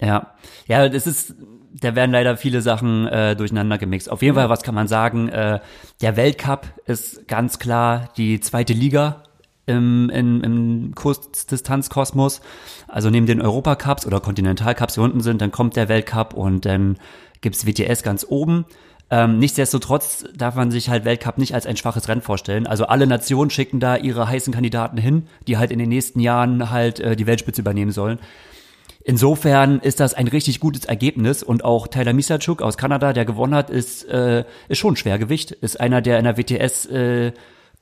[0.00, 0.32] ja,
[0.66, 1.34] ja, das ist,
[1.80, 4.10] da werden leider viele Sachen äh, durcheinander gemixt.
[4.10, 5.28] Auf jeden Fall, was kann man sagen?
[5.28, 5.60] Äh,
[6.00, 9.22] der Weltcup ist ganz klar die zweite Liga
[9.66, 12.40] im, im, im Kurzdistanzkosmos.
[12.88, 16.98] Also neben den Europacups oder Kontinentalcups, die unten sind, dann kommt der Weltcup und dann
[17.40, 18.64] gibt's WTS ganz oben.
[19.12, 22.66] Ähm, nichtsdestotrotz darf man sich halt Weltcup nicht als ein schwaches Rennen vorstellen.
[22.66, 26.70] Also alle Nationen schicken da ihre heißen Kandidaten hin, die halt in den nächsten Jahren
[26.70, 28.18] halt äh, die Weltspitze übernehmen sollen.
[29.04, 33.54] Insofern ist das ein richtig gutes Ergebnis und auch Tyler Misachuk aus Kanada, der gewonnen
[33.54, 37.32] hat, ist, äh, ist schon Schwergewicht, ist einer, der in der WTS äh,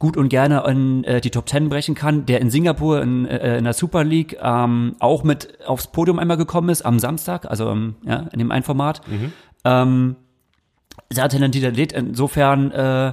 [0.00, 3.58] gut und gerne in äh, die Top Ten brechen kann, der in Singapur in, äh,
[3.58, 7.70] in der Super League ähm, auch mit aufs Podium einmal gekommen ist am Samstag, also
[7.70, 9.02] ähm, ja, in dem einen Format.
[9.64, 10.16] Ähm,
[11.10, 13.12] sehr talentierter Athlet, insofern äh,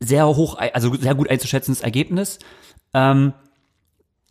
[0.00, 2.38] sehr hoch, also sehr gut einzuschätzendes Ergebnis.
[2.94, 3.32] Ähm,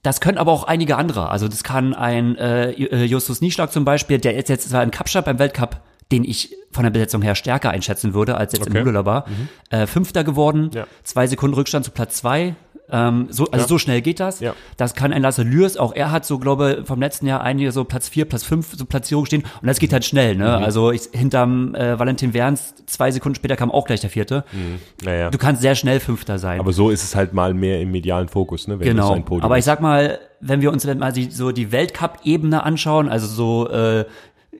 [0.03, 1.29] das können aber auch einige andere.
[1.29, 2.71] Also das kann ein äh,
[3.03, 5.81] Justus Nieschlag zum Beispiel, der jetzt, jetzt zwar in Kapstadt beim Weltcup,
[6.11, 8.77] den ich von der Besetzung her stärker einschätzen würde, als jetzt Okay.
[8.79, 9.25] im Lula war,
[9.71, 10.87] äh, Fünfter geworden, Ja.
[11.03, 12.55] zwei Sekunden Rückstand zu Platz zwei.
[12.89, 13.67] Ähm, so, also Ja.
[13.67, 14.39] so schnell geht das.
[14.39, 14.53] Ja.
[14.77, 17.83] Das kann ein Lasse Lürs, auch er hat so, glaube vom letzten Jahr einige so
[17.83, 20.35] Platz vier, Platz fünf so Platzierung stehen und das geht halt schnell.
[20.35, 20.39] Mhm.
[20.41, 20.57] Ne?
[20.57, 24.45] Also ich, hinterm äh, Valentin Werns, zwei Sekunden später kam auch gleich der vierte.
[25.03, 25.29] Naja.
[25.29, 26.59] Du kannst sehr schnell Fünfter sein.
[26.59, 28.79] Aber so ist es halt mal mehr im medialen Fokus, ne?
[28.79, 29.13] Wenn Genau.
[29.13, 32.63] ein Podium Aber ich sag mal, wenn wir uns dann mal die, so die Weltcup-Ebene
[32.63, 34.05] anschauen, also so äh,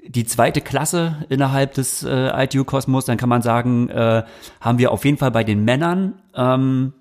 [0.10, 4.24] die zweite Klasse innerhalb des äh, ITU-Kosmos, dann kann man sagen, äh,
[4.62, 6.94] haben wir auf jeden Fall bei den Männern ähm,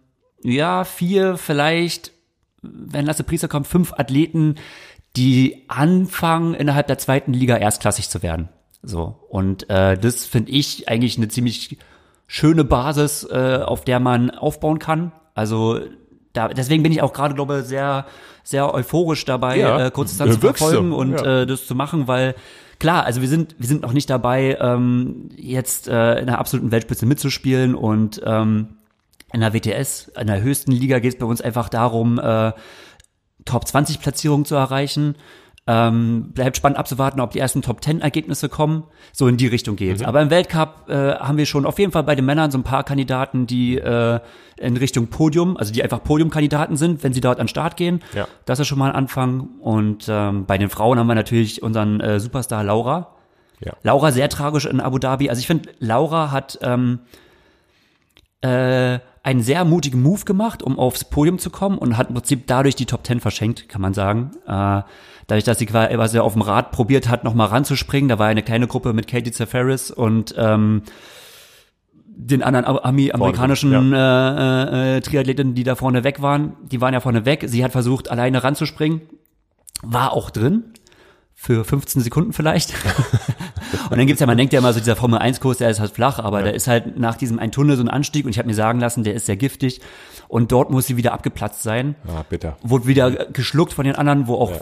[0.52, 2.12] ja vier, vielleicht,
[2.62, 4.56] wenn Lasse Priester kommt, fünf Athleten,
[5.16, 8.48] die anfangen innerhalb der zweiten Liga erstklassig zu werden.
[8.82, 11.78] So und äh, das finde ich eigentlich eine ziemlich
[12.26, 15.12] schöne Basis, äh, auf der man aufbauen kann.
[15.34, 15.80] Also
[16.32, 18.06] da, deswegen bin ich auch gerade, glaube ich, sehr,
[18.42, 21.42] sehr euphorisch dabei, Ja, äh, Kurzdistanz zu wirkst du, verfolgen und ja.
[21.42, 22.34] äh, das zu machen, weil
[22.78, 26.70] klar, also wir sind, wir sind noch nicht dabei, ähm, jetzt äh, in der absoluten
[26.70, 28.75] Weltspitze mitzuspielen und ähm,
[29.36, 32.52] in der WTS, in der höchsten Liga geht es bei uns einfach darum, äh,
[33.44, 35.14] Top 20 Platzierungen zu erreichen.
[35.68, 38.84] Ähm, bleibt spannend abzuwarten, ob die ersten Top 10 Ergebnisse kommen.
[39.12, 40.02] So in die Richtung geht's.
[40.02, 42.62] Aber im Weltcup äh, haben wir schon auf jeden Fall bei den Männern so ein
[42.62, 44.20] paar Kandidaten, die äh,
[44.56, 48.00] in Richtung Podium, also die einfach Podiumkandidaten sind, wenn sie dort an den Start gehen.
[48.14, 48.26] Ja.
[48.46, 49.48] Das ist schon mal ein Anfang.
[49.60, 53.14] Und ähm, bei den Frauen haben wir natürlich unseren äh, Superstar Laura.
[53.60, 53.74] Ja.
[53.82, 55.28] Laura sehr tragisch in Abu Dhabi.
[55.28, 57.00] Also ich finde, Laura hat ähm,
[58.40, 62.46] äh, einen sehr mutigen Move gemacht, um aufs Podium zu kommen und hat im Prinzip
[62.46, 64.30] dadurch die Top Ten verschenkt, kann man sagen.
[64.46, 64.82] Äh,
[65.26, 68.08] dadurch, dass sie quasi auf dem Rad probiert hat, nochmal ranzuspringen.
[68.08, 70.82] Da war eine kleine Gruppe mit Katie Zafaris und ähm,
[72.04, 76.54] den anderen Ami amerikanischen äh, äh, Triathleten, die da vorne weg waren.
[76.62, 77.46] Die waren ja vorne weg.
[77.48, 79.00] Sie hat versucht, alleine ranzuspringen.
[79.82, 80.72] War auch drin.
[81.34, 82.74] Für 15 Sekunden vielleicht.
[83.90, 85.80] und dann gibt's ja, man denkt ja immer so, dieser Formel 1 Kurs, der ist
[85.80, 88.38] halt flach, aber da ist halt nach diesem ein Tunnel so ein Anstieg und ich
[88.38, 89.80] habe mir sagen lassen, der ist sehr giftig.
[90.28, 92.56] Und dort muss sie wieder abgeplatzt sein Ah, bitter.
[92.62, 94.52] wurde wieder geschluckt von den anderen, wo auch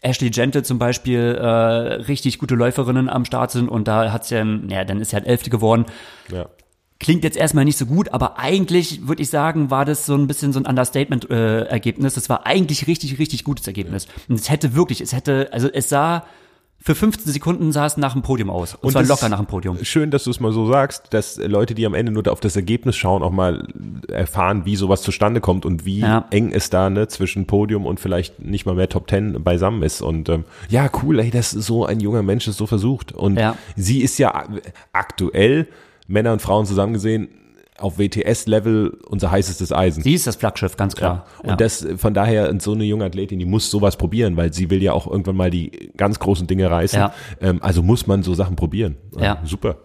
[0.00, 4.44] Ashley Gentle zum Beispiel äh, richtig gute Läuferinnen am Start sind und da hat's ja,
[4.68, 5.86] ja, dann ist sie halt Elfte geworden.
[6.32, 6.46] Ja.
[6.98, 10.26] Klingt jetzt erstmal nicht so gut, aber eigentlich würde ich sagen, war das so ein
[10.28, 12.14] bisschen so ein Understatement-Ergebnis.
[12.14, 14.06] das war eigentlich richtig, richtig gutes Ergebnis.
[14.28, 16.24] Und es hätte wirklich, es hätte, also es sah
[16.82, 18.74] für 15 Sekunden sah es nach dem Podium aus.
[18.74, 19.78] Und, zwar das locker nach dem Podium.
[19.84, 22.56] Schön, dass du es mal so sagst, dass Leute, die am Ende nur auf das
[22.56, 23.68] Ergebnis schauen, auch mal
[24.08, 26.26] erfahren, wie sowas zustande kommt und wie Ja.
[26.30, 30.02] eng es da ne, zwischen Podium und vielleicht nicht mal mehr Top Ten beisammen ist.
[30.02, 33.12] Und ähm, ja, cool, ey, dass so ein junger Mensch es so versucht.
[33.12, 33.56] Und Ja.
[33.76, 34.44] sie ist ja
[34.92, 35.68] aktuell,
[36.08, 37.28] Männer und Frauen zusammen gesehen,
[37.78, 40.02] auf WTS-Level unser heißestes Eisen.
[40.02, 41.26] Sie ist das Flaggschiff, ganz klar.
[41.42, 44.82] Und das von daher so eine junge Athletin, die muss sowas probieren, weil sie will
[44.82, 46.98] ja auch irgendwann mal die ganz großen Dinge reißen.
[46.98, 47.14] Ja.
[47.40, 48.96] Ähm, also muss man so Sachen probieren.
[49.18, 49.38] Ja.
[49.44, 49.76] Super.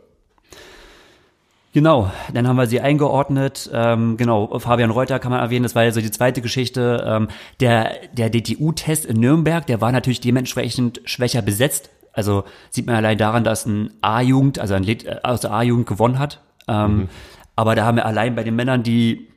[1.73, 3.69] Genau, dann haben wir sie eingeordnet.
[3.71, 7.05] Ähm, genau, Fabian Reuter kann man erwähnen, das war ja so die zweite Geschichte.
[7.07, 7.27] Ähm,
[7.59, 11.89] der der DTU-Test in Nürnberg, der war natürlich dementsprechend schwächer besetzt.
[12.13, 15.85] Also sieht man allein daran, dass ein A-Jugend, also ein Athlet äh, aus der A-Jugend
[15.85, 16.41] gewonnen hat.
[16.67, 17.09] Ähm,
[17.57, 19.27] Aber da haben wir allein bei den Männern, die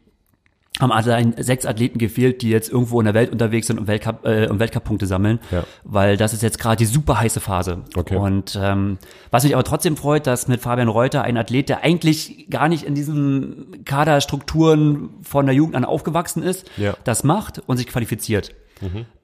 [0.78, 4.24] haben allein sechs Athleten gefehlt, die jetzt irgendwo in der Welt unterwegs sind und Weltcup,
[4.24, 5.64] äh, und Weltcup-Punkte sammeln, Ja.
[5.84, 7.82] weil das ist jetzt gerade die super heiße Phase.
[7.96, 8.16] Okay.
[8.16, 8.96] Und ähm,
[9.30, 12.84] was mich aber trotzdem freut, dass mit Fabian Reuter ein Athlet, der eigentlich gar nicht
[12.84, 16.94] in diesen Kaderstrukturen von der Jugend an aufgewachsen ist, Ja.
[17.04, 18.54] das macht und sich qualifiziert.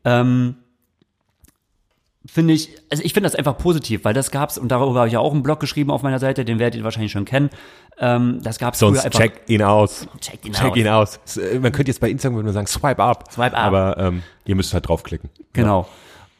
[0.05, 0.57] Ähm,
[2.29, 5.14] finde ich, also ich finde das einfach positiv, weil das gab's und darüber habe ich
[5.14, 7.51] ja auch einen Blog geschrieben auf meiner Seite, den werdet ihr wahrscheinlich schon kennen.
[7.99, 9.20] Ähm, das gab's früher Sonst einfach.
[9.20, 10.07] check ihn aus.
[10.20, 10.77] Check ihn check aus.
[10.77, 11.20] ihn aus.
[11.37, 13.31] Äh, Man könnte jetzt bei Instagram würde man sagen, swipe up.
[13.33, 13.64] Swipe up.
[13.66, 15.31] Aber ähm, ihr müsst halt draufklicken.
[15.53, 15.89] Genau.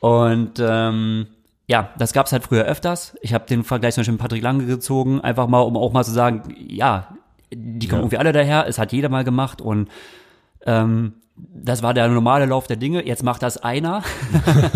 [0.01, 1.27] Und ähm,
[1.69, 3.17] ja, das gab's halt früher öfters.
[3.23, 6.05] Ich habe den Vergleich zum Beispiel mit Patrick Lange gezogen, einfach mal, um auch mal
[6.05, 7.17] zu sagen, ja,
[7.53, 8.05] die kommen Ja.
[8.05, 9.89] irgendwie alle daher, es hat jeder mal gemacht und
[10.67, 13.07] ähm, das war der normale Lauf der Dinge.
[13.07, 14.03] Jetzt macht das einer.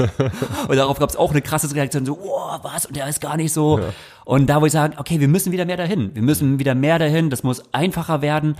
[0.68, 2.86] und darauf gab's auch eine krasse Reaktion, so, oh, was?
[2.86, 3.80] Und der ist gar nicht so.
[4.24, 6.14] Und da wo ich sagen, okay, wir müssen wieder mehr dahin.
[6.14, 7.30] Wir müssen wieder mehr dahin.
[7.30, 8.56] Das muss einfacher werden.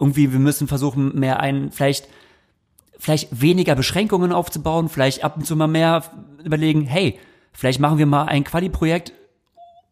[0.00, 2.08] Irgendwie, wir müssen versuchen, mehr ein, vielleicht
[2.98, 6.02] vielleicht weniger Beschränkungen aufzubauen, vielleicht ab und zu mal mehr
[6.44, 7.18] überlegen, hey,
[7.52, 9.12] vielleicht machen wir mal ein Quali-Projekt,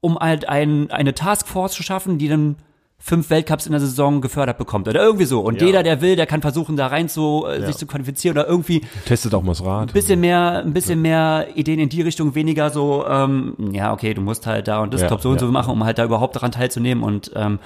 [0.00, 2.56] um halt ein, eine Taskforce zu schaffen, die dann
[2.98, 5.40] fünf Weltcups in der Saison gefördert bekommt oder irgendwie so.
[5.40, 5.66] Und Ja.
[5.66, 8.80] jeder, der will, der kann versuchen, da rein zu, äh, sich zu qualifizieren oder irgendwie
[9.04, 9.90] Testet auch mal das Rad.
[9.90, 14.14] ein bisschen mehr, ein bisschen mehr Ideen in die Richtung, weniger so, ähm, ja, okay,
[14.14, 15.46] du musst halt da und das Ja, Top so und ja.
[15.46, 17.58] so machen, um halt da überhaupt daran teilzunehmen und ähm,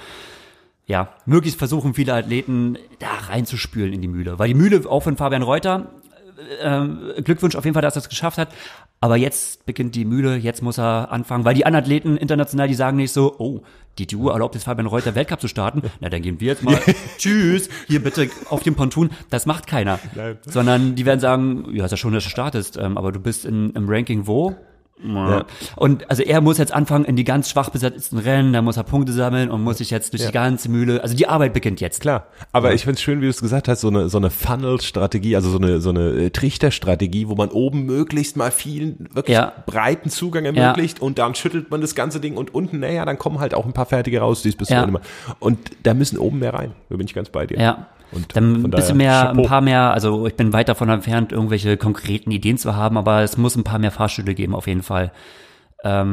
[0.87, 4.39] ja, möglichst versuchen viele Athleten da reinzuspülen in die Mühle.
[4.39, 5.91] Weil die Mühle, auch von Fabian Reuter,
[6.61, 8.49] ähm, Glückwunsch auf jeden Fall, dass er es geschafft hat.
[9.01, 12.73] Aber jetzt beginnt die Mühle, jetzt muss er anfangen, weil die anderen Athleten international, die
[12.73, 13.61] sagen nicht so, oh,
[13.97, 15.83] die TU erlaubt es Fabian Reuter Weltcup zu starten.
[15.99, 16.79] Na, dann gehen wir jetzt mal,
[17.17, 19.09] tschüss, hier bitte auf dem Ponton.
[19.29, 19.99] Das macht keiner.
[20.15, 20.37] Nein.
[20.45, 23.45] Sondern die werden sagen, ja, ist ja schon, dass du startest, ähm, aber du bist
[23.45, 24.55] in, im Ranking wo?
[25.75, 28.83] Und also er muss jetzt anfangen in die ganz schwach besetzten Rennen, da muss er
[28.83, 32.01] Punkte sammeln und muss sich jetzt durch die ganze Mühle, also die Arbeit beginnt jetzt.
[32.01, 35.35] Klar, aber ich find's schön, wie du es gesagt hast, so eine so eine Funnel-Strategie,
[35.35, 39.53] also so eine so eine äh, Trichterstrategie, wo man oben möglichst mal vielen wirklich Ja.
[39.65, 43.39] breiten Zugang ermöglicht und dann schüttelt man das ganze Ding und unten, naja, dann kommen
[43.39, 44.83] halt auch ein paar fertige raus, die es bisher Ja.
[44.83, 45.01] immer.
[45.39, 46.71] Und da müssen oben mehr rein.
[46.89, 47.57] Da bin ich ganz bei dir.
[47.59, 47.87] Ja.
[48.11, 49.41] Und Dann ein bisschen mehr, Chapeau.
[49.41, 53.21] ein paar mehr, also ich bin weit davon entfernt, irgendwelche konkreten Ideen zu haben, aber
[53.21, 55.11] es muss ein paar mehr Fahrstühle geben, auf jeden Fall.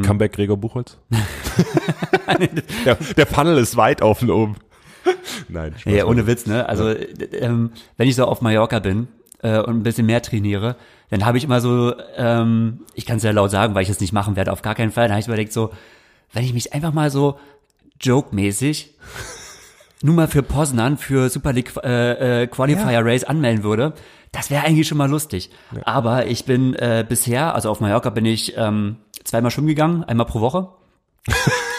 [0.02, 0.96] Comeback Gregor Buchholz.
[2.84, 4.56] der, der Funnel ist weit offen oben.
[5.48, 6.68] Nein, Spaß Ja, ohne Witz, ne?
[6.68, 9.08] Also äh, ähm, wenn ich so auf Mallorca bin
[9.42, 10.76] äh, und ein bisschen mehr trainiere,
[11.10, 14.00] dann habe ich immer so, ähm, ich kann es ja laut sagen, weil ich es
[14.00, 15.04] nicht machen werde, auf gar keinen Fall.
[15.04, 15.70] Dann habe ich überlegt so,
[16.32, 17.38] wenn ich mich einfach mal so
[18.00, 18.94] joke-mäßig
[20.02, 23.00] nur mal für Poznan für Super League äh, äh, Qualifier Ja.
[23.00, 23.94] Race anmelden würde,
[24.32, 25.50] das wäre eigentlich schon mal lustig.
[25.84, 30.26] Aber ich bin äh, bisher, also auf Mallorca bin ich ähm, zweimal schwimmen gegangen, einmal
[30.26, 30.68] pro Woche.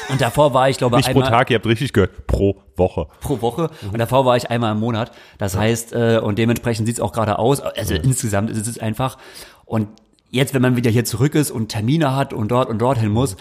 [0.09, 3.07] Und davor war ich, glaube Nicht pro einmal Tag, ihr habt richtig gehört, pro Woche.
[3.19, 5.11] pro Woche und davor war ich einmal im Monat.
[5.37, 7.59] Das heißt, äh, und dementsprechend sieht's auch gerade aus.
[7.59, 9.17] Also insgesamt ist es einfach.
[9.65, 9.89] Und
[10.29, 13.35] jetzt, wenn man wieder hier zurück ist und Termine hat und dort und dorthin muss,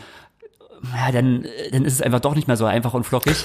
[0.95, 3.45] ja, dann, äh, dann ist es einfach doch nicht mehr so einfach und flockig.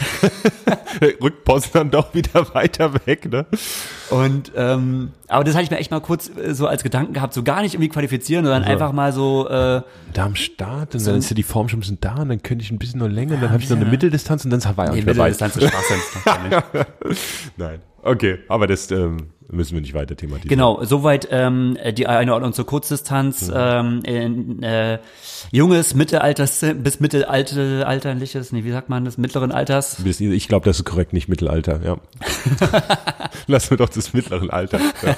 [1.21, 3.45] Rückt Poznan doch wieder weiter weg, ne?
[4.09, 7.33] Und ähm, aber das hatte ich mir echt mal kurz äh, so als Gedanken gehabt,
[7.33, 9.81] so gar nicht irgendwie qualifizieren, sondern einfach mal so äh,
[10.13, 12.41] Da am Start und dann ist ja die Form schon ein bisschen da und dann
[12.41, 14.59] könnte ich ein bisschen noch länger und dann habe ich noch eine Mitteldistanz und dann
[14.59, 15.15] ist Hawaii auch die nicht mehr.
[15.15, 15.71] Mitteldistanz ist.
[17.57, 17.79] Nein.
[18.03, 20.49] Okay, aber das ähm, müssen wir nicht weiter thematisieren.
[20.49, 23.51] Genau, soweit ähm, die Einordnung zur Kurzdistanz.
[23.53, 24.99] Ähm, in, äh,
[25.51, 30.03] junges, mittelalters bis mittelalte, alterliches, nee, wie sagt man das, mittleren Alters.
[30.03, 31.97] Ich glaube, das ist korrekt, nicht Mittelalter, ja.
[33.47, 34.79] Lassen wir doch das mittleren Alter.
[34.79, 35.15] Ja.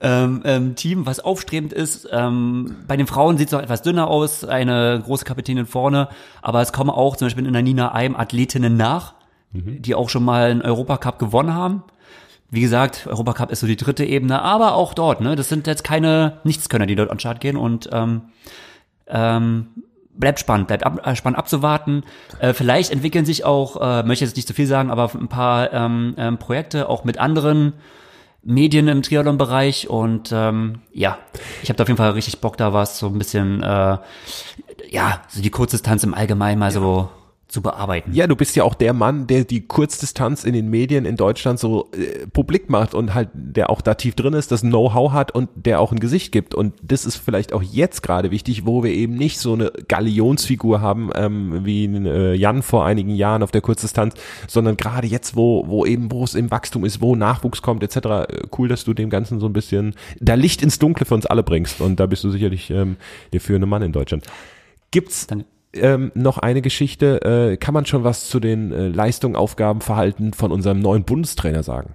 [0.24, 2.08] ähm, ähm, Team, was aufstrebend ist.
[2.10, 6.08] Ähm, bei den Frauen sieht es noch etwas dünner aus, eine große Kapitänin vorne,
[6.42, 9.14] aber es kommen auch zum Beispiel in der Nina Eim Athletinnen nach,
[9.52, 11.82] die auch schon mal einen Europacup gewonnen haben.
[12.50, 15.84] Wie gesagt, Europacup ist so die dritte Ebene, aber auch dort, ne, das sind jetzt
[15.84, 18.22] keine Nichtskönner, die dort an den Start gehen und ähm,
[19.06, 19.68] ähm,
[20.14, 22.02] bleibt spannend, bleibt ab, äh, spannend abzuwarten.
[22.40, 25.72] Äh, vielleicht entwickeln sich auch, äh, möchte jetzt nicht zu viel sagen, aber ein paar
[25.72, 27.72] ähm, ähm, Projekte auch mit anderen
[28.42, 31.18] Medien im Triathlon-Bereich und ähm, ja,
[31.62, 33.98] ich habe da auf jeden Fall richtig Bock, da was so ein bisschen, äh,
[34.90, 37.08] ja, so die Kurzdistanz im Allgemeinen mal so
[37.52, 38.12] zu bearbeiten.
[38.14, 41.58] ja, du bist ja auch der Mann, der die Kurzdistanz in den Medien in Deutschland
[41.58, 45.32] so äh, publik macht und halt, der auch da tief drin ist, das Know-how hat
[45.32, 46.54] und der auch ein Gesicht gibt.
[46.54, 50.80] Und das ist vielleicht auch jetzt gerade wichtig, wo wir eben nicht so eine Galionsfigur
[50.80, 54.14] haben, ähm, wie äh, Jan vor einigen Jahren auf der Kurzdistanz,
[54.48, 57.96] sondern gerade jetzt, wo, wo eben, wo es im Wachstum ist, wo Nachwuchs kommt, etc.
[57.96, 58.26] Äh,
[58.56, 61.42] Cool, dass du dem Ganzen so ein bisschen da Licht ins Dunkle für uns alle
[61.42, 61.80] bringst.
[61.80, 62.96] Und da bist du sicherlich ähm,
[63.32, 64.26] der führende Mann in Deutschland.
[64.90, 65.46] Gibt's Danke.
[65.74, 67.50] Ähm, noch eine Geschichte.
[67.52, 71.62] Äh, kann man schon was zu den äh, Leistungen, Aufgaben, Verhalten von unserem neuen Bundestrainer
[71.62, 71.94] sagen?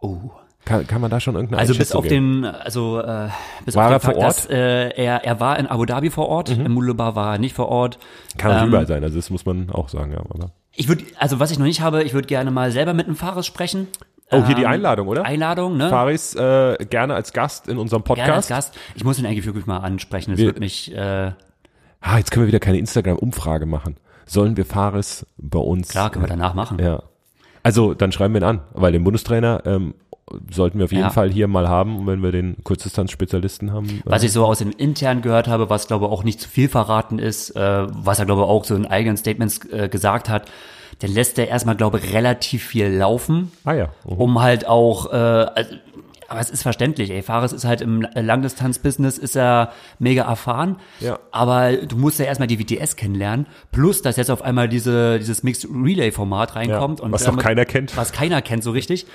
[0.00, 0.16] Oh.
[0.64, 2.42] Kann, kann man da schon irgendeine Also bis auf geben?
[2.42, 3.28] den, also äh,
[3.64, 4.26] bis War auf den er vor Fakt, Ort?
[4.26, 6.66] dass äh, er, er war in Abu Dhabi vor Ort, Mhm.
[6.66, 7.98] in Mulubar war er nicht vor Ort.
[8.36, 10.18] Kann ähm, überall sein, also das muss man auch sagen, ja.
[10.18, 10.50] Aber.
[10.74, 13.16] Ich würde, also was ich noch nicht habe, ich würde gerne mal selber mit einem
[13.16, 13.88] Fahrer sprechen.
[14.30, 15.24] Oh, hier die Ähm, Einladung, oder?
[15.24, 15.88] Einladung, ne?
[15.88, 18.26] Faris äh, gerne als Gast in unserem Podcast.
[18.26, 18.74] Gerne als Gast.
[18.94, 20.32] Ich muss ihn eigentlich wirklich mal ansprechen.
[20.32, 21.32] Es Wir- wird mich, äh,
[22.00, 23.96] Ah, jetzt können wir wieder keine Instagram-Umfrage machen.
[24.26, 25.88] Sollen wir Faris bei uns?
[25.88, 26.78] klar, können wir danach machen.
[26.80, 27.02] Ja.
[27.62, 29.94] Also dann schreiben wir ihn an, weil den Bundestrainer ähm,
[30.50, 31.10] sollten wir auf jeden Ja.
[31.10, 33.88] Fall hier mal haben, wenn wir den Kurzdistanz-Spezialisten haben.
[33.88, 36.68] äh, Was ich so aus dem intern gehört habe, was glaube auch nicht zu viel
[36.68, 40.50] verraten ist, äh, was er glaube auch so in eigenen Statements äh, gesagt hat,
[41.00, 43.88] dann lässt er erstmal glaube relativ viel laufen, ah ja.
[44.04, 44.12] Mhm.
[44.12, 45.74] um halt auch, äh, also,
[46.28, 51.18] aber es ist verständlich, ey, Fares ist halt im Langdistanz-Business, ist er mega erfahren, Ja.
[51.32, 55.42] aber du musst ja erstmal die WTS kennenlernen, plus dass jetzt auf einmal diese, dieses
[55.42, 57.00] Mixed Relay-Format reinkommt.
[57.00, 57.96] Ja, und was doch damit- keiner kennt.
[57.96, 59.06] Was keiner kennt so richtig.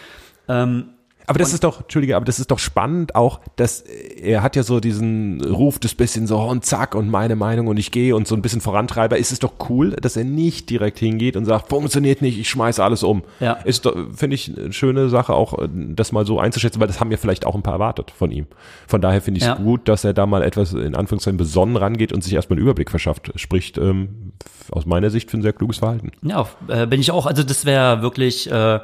[0.50, 0.90] Ähm,
[1.28, 4.56] Aber das ist doch, Entschuldige, aber das ist doch spannend auch, dass äh, er hat
[4.56, 8.16] ja so diesen Ruf des bisschen so und zack und meine Meinung und ich gehe
[8.16, 9.18] und so ein bisschen Vorantreiber.
[9.18, 12.84] Ist es doch cool, dass er nicht direkt hingeht und sagt, funktioniert nicht, ich schmeiße
[12.84, 13.24] alles um.
[13.40, 13.54] Ja.
[13.54, 17.00] Ist doch, finde ich, eine schöne Sache auch, äh, das mal so einzuschätzen, weil das
[17.00, 18.48] haben ja vielleicht auch ein paar erwartet von ihm.
[18.88, 19.56] Von daher finde ich es Ja.
[19.56, 22.90] gut, dass er da mal etwas in Anführungszeichen besonnen rangeht und sich erstmal einen Überblick
[22.90, 23.32] verschafft.
[23.36, 24.34] Spricht ähm,
[24.72, 26.12] aus meiner Sicht für ein sehr kluges Verhalten.
[26.22, 27.26] Ja, äh, bin ich auch.
[27.26, 28.82] Also das wäre wirklich, äh, ja,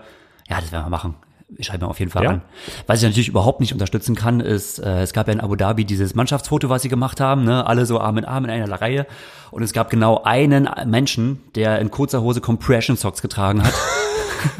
[0.48, 1.16] das werden wir machen.
[1.58, 2.30] Ich schreibe mir auf jeden Fall Ja.
[2.30, 2.42] an.
[2.88, 5.84] Was ich natürlich überhaupt nicht unterstützen kann, ist, äh, es gab ja in Abu Dhabi
[5.84, 7.66] dieses Mannschaftsfoto, was sie gemacht haben, ne?
[7.66, 9.06] alle so Arm in Arm in einer Reihe.
[9.52, 13.74] Und es gab genau einen Menschen, der in kurzer Hose Compression Socks getragen hat.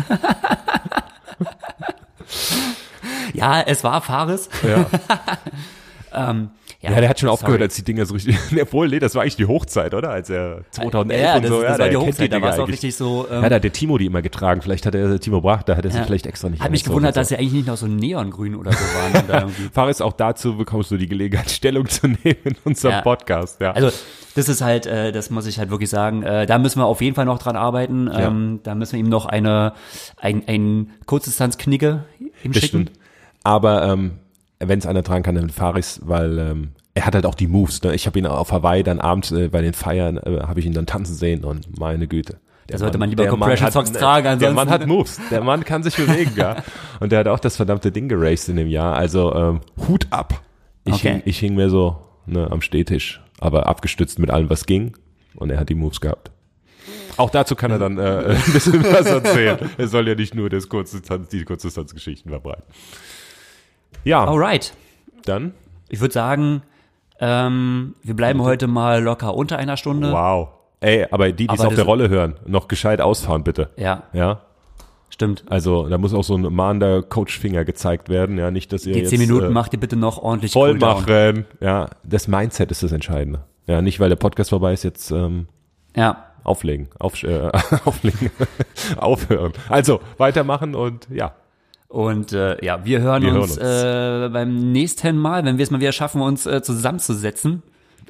[3.34, 4.50] ja, es war Fares.
[4.68, 4.86] Ja.
[6.12, 6.50] Ähm,
[6.82, 7.34] Ja, der hat schon sorry.
[7.34, 8.38] aufgehört, als die Dinger so richtig.
[8.62, 10.12] Obwohl, nee, das war eigentlich die Hochzeit, oder?
[10.12, 11.62] Als er 2011 ja, und das, so.
[11.62, 13.28] das ja, war die Hochzeit, da war es auch richtig so.
[13.30, 14.62] Ähm, Ja, da hat der Timo die immer getragen.
[14.62, 16.06] Vielleicht hat er Timo Brach, da hat er sie Ja.
[16.06, 17.36] vielleicht extra nicht Hat mich gewundert, und dass so.
[17.36, 19.28] er eigentlich nicht noch so neongrün oder so waren.
[19.28, 19.48] da.
[19.74, 23.02] Faris, auch dazu bekommst du die Gelegenheit, Stellung zu nehmen in unserem Ja.
[23.02, 23.60] Podcast.
[23.60, 23.72] Ja.
[23.74, 23.92] Also
[24.36, 27.02] das ist halt, äh, das muss ich halt wirklich sagen, äh, da müssen wir auf
[27.02, 28.10] jeden Fall noch dran arbeiten.
[28.14, 29.74] Ähm, Da müssen wir ihm noch eine
[30.16, 32.06] ein, ein Kurzdistanzknigge
[32.44, 32.84] ihm das schicken.
[32.88, 32.92] stimmt.
[33.44, 34.12] Aber ähm,
[34.60, 37.82] wenn es einer tragen kann, dann Faris, weil ähm, er hat halt auch die Moves.
[37.84, 37.94] Ne?
[37.96, 40.74] Ich habe ihn auf Hawaii dann abends äh, bei den Feiern, äh, habe ich ihn
[40.74, 42.40] dann tanzen sehen und meine Güte.
[42.68, 44.86] Der Da sollte man lieber der Mann Compression hat- Socks tragen, Der ansonsten- Mann hat
[44.86, 45.20] Moves.
[45.32, 46.58] Der Mann kann sich bewegen, ja.
[47.00, 48.96] Und der hat auch das verdammte Ding geraced in dem Jahr.
[48.96, 50.42] Also ähm, Hut ab.
[50.86, 51.14] Ich, Okay.
[51.14, 51.98] hing, ich hing mir so
[52.28, 54.94] ne, am Stehtisch, aber abgestützt mit allem, was ging.
[55.36, 56.32] Und er hat die Moves gehabt.
[57.18, 58.02] Auch dazu kann er dann äh,
[58.46, 59.58] ein bisschen was erzählen.
[59.78, 62.64] Er soll ja nicht nur das Kurzdistanz, die Kurzdistanzgeschichten verbreiten.
[64.04, 64.74] Ja, Alright.
[65.26, 65.54] dann,
[65.90, 66.62] Ich würde sagen,
[67.20, 70.12] ähm, wir bleiben heute mal locker unter einer Stunde.
[70.12, 70.50] wow.
[70.82, 73.70] Ey, aber die, die es auf der Rolle hören, noch gescheit ausfahren, bitte.
[73.76, 74.40] Ja, Ja,
[75.10, 75.44] stimmt.
[75.50, 78.38] also da muss auch so ein mahnender Coachfinger gezeigt werden.
[78.38, 80.72] Ja, nicht, dass ihr Die jetzt, zehn Minuten äh, macht ihr bitte noch ordentlich voll
[80.80, 81.02] Cooldown.
[81.02, 81.46] machen.
[81.60, 83.44] Ja, das Mindset ist das Entscheidende.
[83.68, 85.48] Ja, nicht weil der Podcast vorbei ist, jetzt ähm,
[85.98, 86.24] Ja.
[86.46, 87.52] auflegen, auf, äh,
[87.84, 88.32] auflegen,
[88.98, 89.52] aufhören.
[89.68, 91.34] Also weitermachen und ja,
[91.90, 93.66] Und äh, ja, wir hören Wir hören uns, uns.
[93.66, 97.64] Äh, beim nächsten Mal, wenn wir es mal wieder schaffen, uns äh, zusammenzusetzen.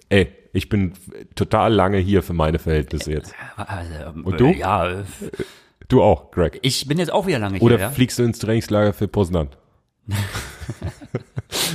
[0.09, 0.93] ey, ich bin
[1.35, 3.33] total lange hier für meine Verhältnisse jetzt.
[3.55, 4.47] Also, Und du?
[4.47, 5.03] Äh, ja, äh,
[5.87, 6.59] Du auch, Greg.
[6.61, 7.85] ich bin jetzt auch wieder lange Oder hier.
[7.85, 7.91] Ja?
[7.91, 9.49] fliegst du ins Trainingslager für Poznan?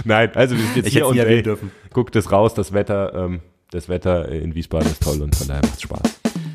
[0.04, 1.72] Nein, also wir sind jetzt Ich hier und ey, dürfen.
[1.92, 3.40] guckt es raus, das Wetter, ähm,
[3.70, 6.02] das Wetter in Wiesbaden ist toll und von daher macht's Spaß.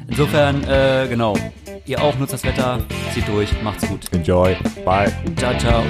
[0.09, 1.35] Insofern, äh, genau.
[1.85, 2.79] Ihr auch nutzt das Wetter,
[3.13, 4.11] zieht durch, macht's gut.
[4.11, 4.55] Enjoy,
[4.85, 5.11] bye.
[5.37, 5.83] Ciao, ciao.